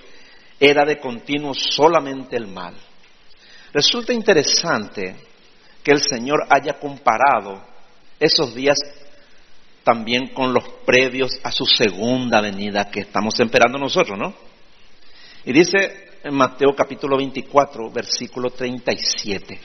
[0.59, 2.75] era de continuo solamente el mal.
[3.73, 5.30] Resulta interesante
[5.83, 7.61] que el Señor haya comparado
[8.19, 8.77] esos días
[9.83, 14.33] también con los previos a su segunda venida que estamos esperando nosotros, ¿no?
[15.43, 19.59] Y dice en Mateo capítulo 24, versículo 37.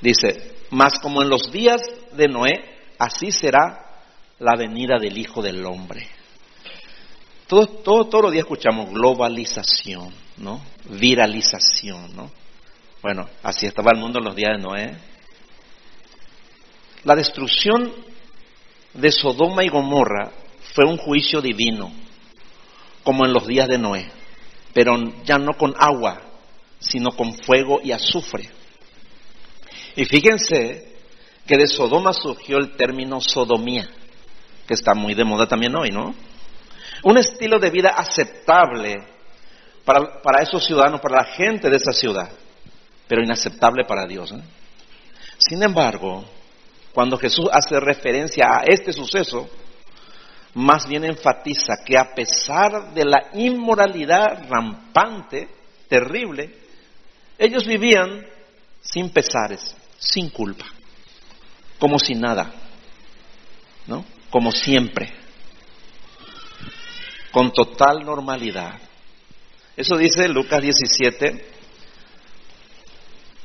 [0.00, 1.80] Dice, más como en los días
[2.12, 2.52] de Noé,
[2.98, 4.02] así será
[4.40, 6.08] la venida del Hijo del Hombre.
[7.46, 10.60] Todo, todo, todos los días escuchamos globalización, ¿no?
[10.90, 12.30] Viralización, ¿no?
[13.06, 14.96] Bueno, así estaba el mundo en los días de Noé.
[17.04, 17.92] La destrucción
[18.94, 20.32] de Sodoma y Gomorra
[20.74, 21.92] fue un juicio divino,
[23.04, 24.10] como en los días de Noé,
[24.74, 26.20] pero ya no con agua,
[26.80, 28.50] sino con fuego y azufre.
[29.94, 30.96] Y fíjense
[31.46, 33.88] que de Sodoma surgió el término sodomía
[34.66, 36.12] que está muy de moda también hoy, ¿no?
[37.04, 38.96] Un estilo de vida aceptable
[39.84, 42.32] para, para esos ciudadanos, para la gente de esa ciudad,
[43.08, 44.34] pero inaceptable para Dios.
[45.38, 46.24] Sin embargo,
[46.92, 49.48] cuando Jesús hace referencia a este suceso,
[50.54, 55.48] más bien enfatiza que a pesar de la inmoralidad rampante,
[55.88, 56.54] terrible,
[57.38, 58.24] ellos vivían
[58.80, 60.64] sin pesares, sin culpa,
[61.78, 62.50] como si nada,
[63.86, 64.04] ¿no?
[64.30, 65.12] como siempre,
[67.30, 68.80] con total normalidad.
[69.76, 71.55] Eso dice Lucas 17,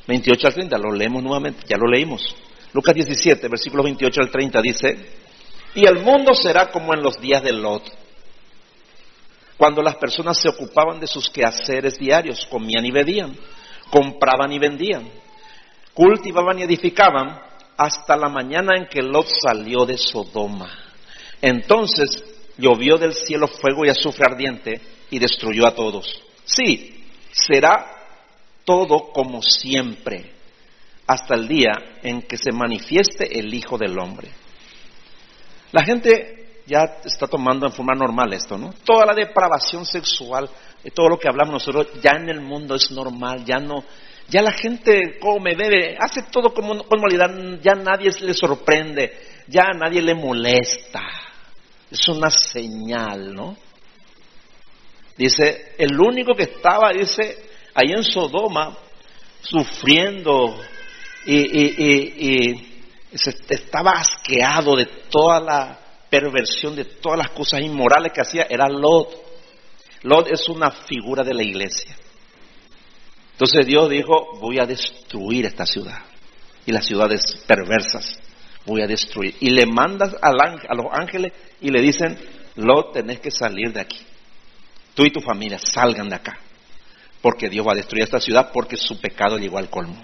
[0.08, 2.36] 28 al 30, lo leemos nuevamente, ya lo leímos.
[2.74, 4.97] Lucas 17, versículos 28 al 30 dice,
[5.76, 7.84] y el mundo será como en los días de Lot,
[9.58, 13.38] cuando las personas se ocupaban de sus quehaceres diarios, comían y bebían,
[13.89, 15.08] compraban y vendían,
[15.93, 17.39] cultivaban y edificaban,
[17.78, 20.70] hasta la mañana en que Lot salió de Sodoma.
[21.41, 22.24] Entonces
[22.58, 26.22] llovió del cielo fuego y azufre ardiente y destruyó a todos.
[26.45, 28.01] Sí, será
[28.72, 30.32] todo como siempre,
[31.06, 31.72] hasta el día
[32.04, 34.30] en que se manifieste el Hijo del Hombre.
[35.74, 38.74] La gente ya está tomando en forma normal esto, ¿no?
[38.86, 40.50] Toda la depravación sexual,
[40.94, 43.84] todo lo que hablamos nosotros, ya en el mundo es normal, ya no,
[44.30, 49.12] ya la gente come, bebe, hace todo como normalidad, ya nadie le sorprende,
[49.48, 51.04] ya a nadie le molesta.
[51.92, 53.58] Es una señal, ¿no?
[55.18, 58.78] Dice, el único que estaba, dice, ahí en Sodoma,
[59.42, 60.60] sufriendo
[61.26, 62.72] y,
[63.14, 69.10] estaba asqueado de toda la perversión, de todas las cosas inmorales que hacía, era Lot.
[70.04, 71.96] Lot es una figura de la iglesia.
[73.34, 76.00] Entonces Dios dijo, voy a destruir esta ciudad
[76.66, 78.20] y las ciudades perversas
[78.66, 79.36] voy a destruir.
[79.40, 82.18] Y le mandas a los ángeles y le dicen,
[82.56, 84.00] Lot, tenés que salir de aquí.
[84.94, 86.38] Tú y tu familia salgan de acá.
[87.22, 90.02] Porque Dios va a destruir esta ciudad porque su pecado llegó al colmo.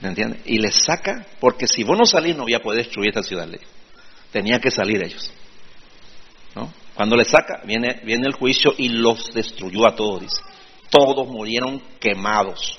[0.00, 0.40] ¿Me entiendes?
[0.46, 3.48] Y le saca, porque si vos no salís no voy a poder destruir esta ciudad.
[4.32, 5.30] Tenía que salir ellos.
[6.56, 6.72] ¿No?
[6.94, 10.42] Cuando le saca, viene, viene el juicio y los destruyó a todos, dice
[10.92, 12.78] todos murieron quemados.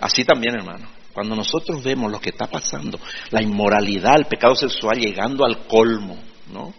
[0.00, 2.98] Así también, hermano, cuando nosotros vemos lo que está pasando,
[3.30, 6.16] la inmoralidad, el pecado sexual llegando al colmo,
[6.50, 6.72] ¿no?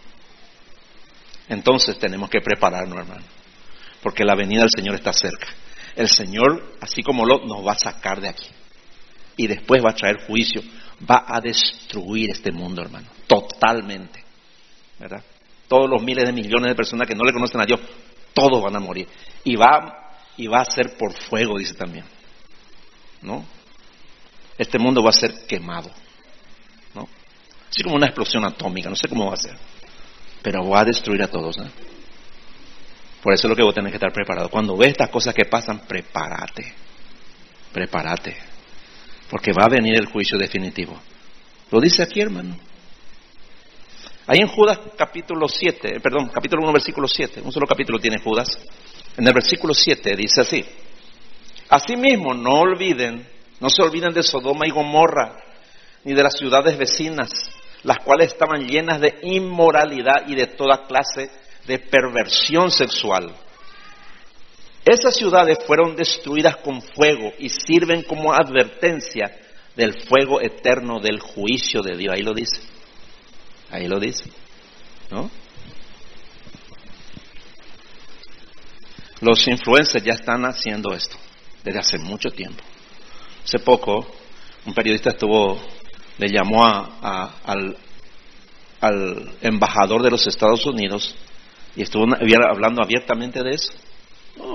[1.48, 3.24] Entonces tenemos que prepararnos, hermano,
[4.02, 5.46] porque la venida del Señor está cerca.
[5.96, 8.46] El Señor, así como lo nos va a sacar de aquí
[9.36, 10.62] y después va a traer juicio,
[11.08, 14.22] va a destruir este mundo, hermano, totalmente,
[14.98, 15.24] ¿verdad?
[15.66, 17.80] Todos los miles de millones de personas que no le conocen a Dios
[18.38, 19.08] todos van a morir.
[19.42, 22.04] Y va, y va a ser por fuego, dice también.
[23.22, 23.44] ¿No?
[24.56, 25.90] Este mundo va a ser quemado.
[26.94, 27.08] ¿No?
[27.68, 29.56] Así como una explosión atómica, no sé cómo va a ser.
[30.42, 31.56] Pero va a destruir a todos.
[33.22, 34.48] Por eso es lo que vos tenés que estar preparado.
[34.48, 36.74] Cuando ves estas cosas que pasan, prepárate.
[37.72, 38.36] Prepárate.
[39.28, 40.98] Porque va a venir el juicio definitivo.
[41.70, 42.56] Lo dice aquí, hermano.
[44.26, 48.18] Ahí en Judas capítulo 7, eh, perdón, capítulo 1, versículo 7, un solo capítulo tiene
[48.18, 48.58] Judas.
[49.16, 50.64] En el versículo 7 dice así.
[51.70, 53.26] Asimismo, no olviden,
[53.58, 55.34] no se olviden de Sodoma y Gomorra,
[56.04, 57.50] ni de las ciudades vecinas,
[57.82, 61.30] las cuales estaban llenas de inmoralidad y de toda clase
[61.66, 63.34] de perversión sexual.
[64.84, 69.36] Esas ciudades fueron destruidas con fuego y sirven como advertencia
[69.76, 72.14] del fuego eterno del juicio de Dios.
[72.14, 72.60] Ahí lo dice.
[73.70, 74.24] Ahí lo dice.
[75.10, 75.30] ¿No?
[79.20, 81.16] Los influencers ya están haciendo esto
[81.64, 82.62] desde hace mucho tiempo.
[83.44, 84.06] Hace poco,
[84.64, 85.60] un periodista estuvo,
[86.18, 87.76] le llamó a, al,
[89.40, 91.14] embajador de los Estados Unidos
[91.74, 92.04] y estuvo
[92.48, 93.72] hablando abiertamente de eso.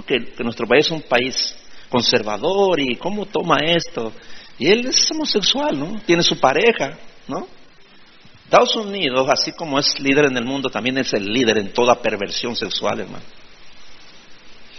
[0.05, 1.55] que, nuestro país es un país
[1.89, 4.11] conservador y cómo toma esto.
[4.59, 6.01] Y él es homosexual, ¿no?
[6.05, 6.97] Tiene su pareja,
[7.28, 7.47] ¿no?
[8.43, 11.95] Estados Unidos, así como es líder en el mundo, también es el líder en toda
[11.95, 13.24] perversión sexual, hermano.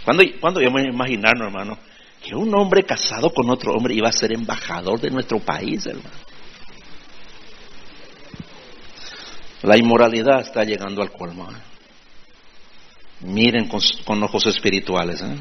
[0.05, 1.77] ¿Cuándo, ¿cuándo íbamos a imaginarnos, hermano,
[2.23, 6.24] que un hombre casado con otro hombre iba a ser embajador de nuestro país, hermano?
[9.63, 11.49] La inmoralidad está llegando al colmo.
[11.51, 11.75] ¿eh?
[13.21, 15.21] miren con, ojos espirituales.
[15.21, 15.37] ¿eh?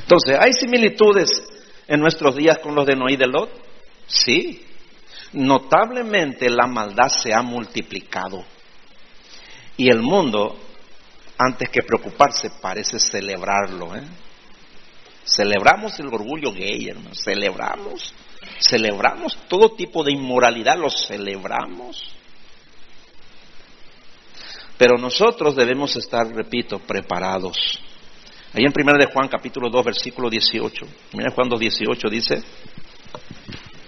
[0.00, 1.28] Entonces, ¿hay similitudes
[1.86, 3.50] en nuestros días con los de Noé y de Lot?
[4.06, 4.64] Sí.
[5.32, 8.44] Notablemente la maldad se ha multiplicado.
[9.76, 10.56] Y el mundo,
[11.36, 13.94] antes que preocuparse, parece celebrarlo.
[13.96, 14.02] ¿eh?
[15.26, 17.14] Celebramos el orgullo gay, hermano.
[17.14, 18.14] Celebramos.
[18.60, 22.14] Celebramos todo tipo de inmoralidad, lo celebramos.
[24.78, 27.56] Pero nosotros debemos estar, repito, preparados.
[28.52, 30.86] Ahí en 1 de Juan capítulo 2 versículo 18.
[31.12, 32.42] Mira Juan 2 18 dice,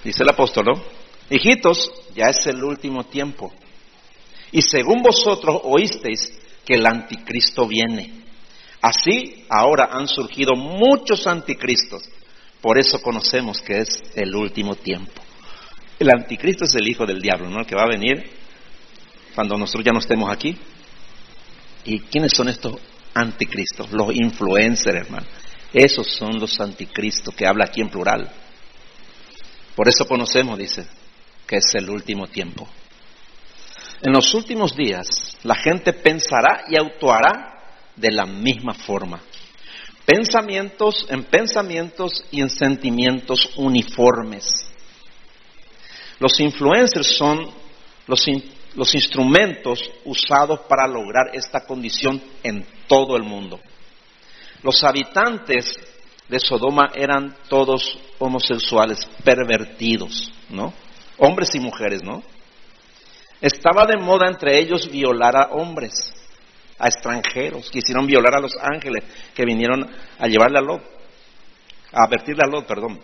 [0.04, 0.66] dice el apóstol,
[1.30, 3.52] hijitos, ya es el último tiempo.
[4.50, 8.27] Y según vosotros oísteis que el anticristo viene.
[8.80, 12.02] Así ahora han surgido muchos anticristos.
[12.60, 15.22] Por eso conocemos que es el último tiempo.
[15.98, 17.60] El anticristo es el hijo del diablo, ¿no?
[17.60, 18.30] El que va a venir
[19.34, 20.56] cuando nosotros ya no estemos aquí.
[21.84, 22.76] ¿Y quiénes son estos
[23.14, 23.90] anticristos?
[23.92, 25.26] Los influencers, hermano.
[25.72, 28.30] Esos son los anticristos que habla aquí en plural.
[29.74, 30.86] Por eso conocemos, dice,
[31.46, 32.68] que es el último tiempo.
[34.02, 35.06] En los últimos días,
[35.42, 37.57] la gente pensará y actuará
[37.98, 39.20] de la misma forma.
[40.04, 44.68] Pensamientos en pensamientos y en sentimientos uniformes.
[46.18, 47.50] Los influencers son
[48.06, 48.24] los,
[48.74, 53.60] los instrumentos usados para lograr esta condición en todo el mundo.
[54.62, 55.78] Los habitantes
[56.28, 60.72] de Sodoma eran todos homosexuales, pervertidos, ¿no?
[61.18, 62.22] Hombres y mujeres, ¿no?
[63.40, 66.12] Estaba de moda entre ellos violar a hombres,
[66.78, 69.04] a extranjeros, quisieron violar a los ángeles
[69.34, 70.82] que vinieron a llevarle a Lot,
[71.92, 73.00] a advertirle a Lot, perdón.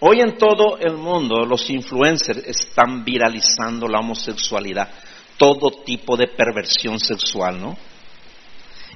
[0.00, 4.88] Hoy en todo el mundo los influencers están viralizando la homosexualidad,
[5.36, 7.76] todo tipo de perversión sexual, ¿no?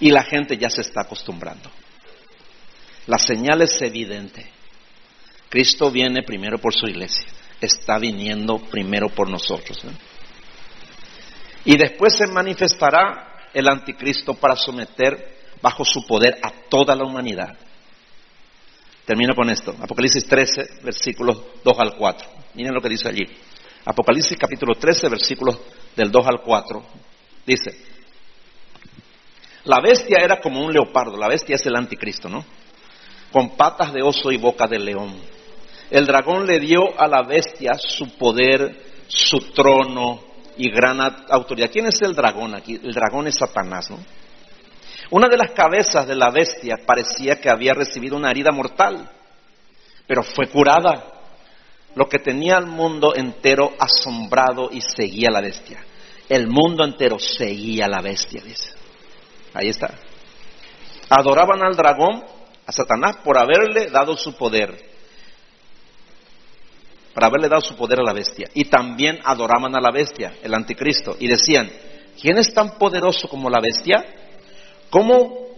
[0.01, 1.71] Y la gente ya se está acostumbrando.
[3.07, 4.47] La señal es evidente.
[5.49, 7.25] Cristo viene primero por su iglesia,
[7.61, 9.83] está viniendo primero por nosotros.
[11.65, 17.57] Y después se manifestará el anticristo para someter bajo su poder a toda la humanidad.
[19.05, 19.75] Termino con esto.
[19.81, 22.29] Apocalipsis 13, versículos 2 al 4.
[22.55, 23.27] Miren lo que dice allí.
[23.85, 25.59] Apocalipsis capítulo 13, versículos
[25.97, 26.83] del 2 al 4.
[27.47, 27.77] Dice,
[29.65, 32.45] la bestia era como un leopardo, la bestia es el anticristo, ¿no?
[33.33, 35.17] Con patas de oso y boca de león.
[35.91, 40.30] El dragón le dio a la bestia su poder, su trono
[40.61, 41.01] y gran
[41.31, 41.71] autoridad.
[41.73, 42.75] ¿Quién es el dragón aquí?
[42.75, 43.99] El dragón es Satanás, ¿no?
[45.11, 49.11] Una de las cabezas de la bestia parecía que había recibido una herida mortal,
[50.07, 51.15] pero fue curada,
[51.95, 55.83] lo que tenía al mundo entero asombrado y seguía a la bestia.
[56.29, 58.75] El mundo entero seguía a la bestia, dice.
[59.55, 59.95] Ahí está.
[61.09, 62.23] Adoraban al dragón,
[62.67, 64.90] a Satanás, por haberle dado su poder.
[67.21, 68.49] Por haberle dado su poder a la bestia.
[68.55, 71.17] Y también adoraban a la bestia, el anticristo.
[71.21, 71.71] Y decían,
[72.19, 74.03] ¿quién es tan poderoso como la bestia?
[74.89, 75.49] ¿Cómo,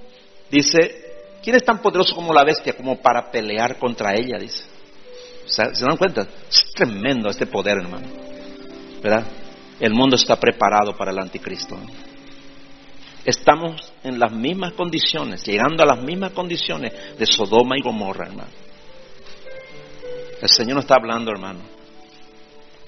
[0.50, 4.38] dice, quién es tan poderoso como la bestia como para pelear contra ella?
[4.40, 4.64] Dice.
[5.46, 6.26] ¿Se dan cuenta?
[6.50, 8.08] Es tremendo este poder, hermano.
[9.00, 9.24] ¿Verdad?
[9.78, 11.78] El mundo está preparado para el anticristo.
[13.24, 18.50] Estamos en las mismas condiciones, llegando a las mismas condiciones de Sodoma y Gomorra, hermano.
[20.42, 21.60] El Señor no está hablando, hermano.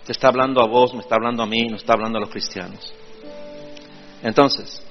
[0.04, 2.30] Te está hablando a vos, me está hablando a mí, no está hablando a los
[2.30, 2.92] cristianos.
[4.24, 4.82] Entonces,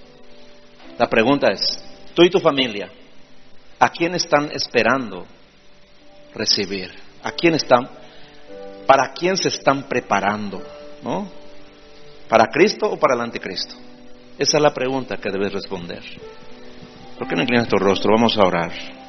[0.98, 1.84] la pregunta es,
[2.14, 2.90] tú y tu familia,
[3.78, 5.26] ¿a quién están esperando
[6.34, 6.90] recibir?
[7.22, 7.90] ¿A quién están?
[8.88, 10.64] ¿Para quién se están preparando?
[11.04, 11.30] ¿No?
[12.30, 13.76] ¿Para Cristo o para el anticristo?
[14.40, 16.02] Esa es la pregunta que debes responder.
[17.20, 18.14] ¿Por qué no inclinas tu rostro?
[18.16, 19.03] Vamos a orar.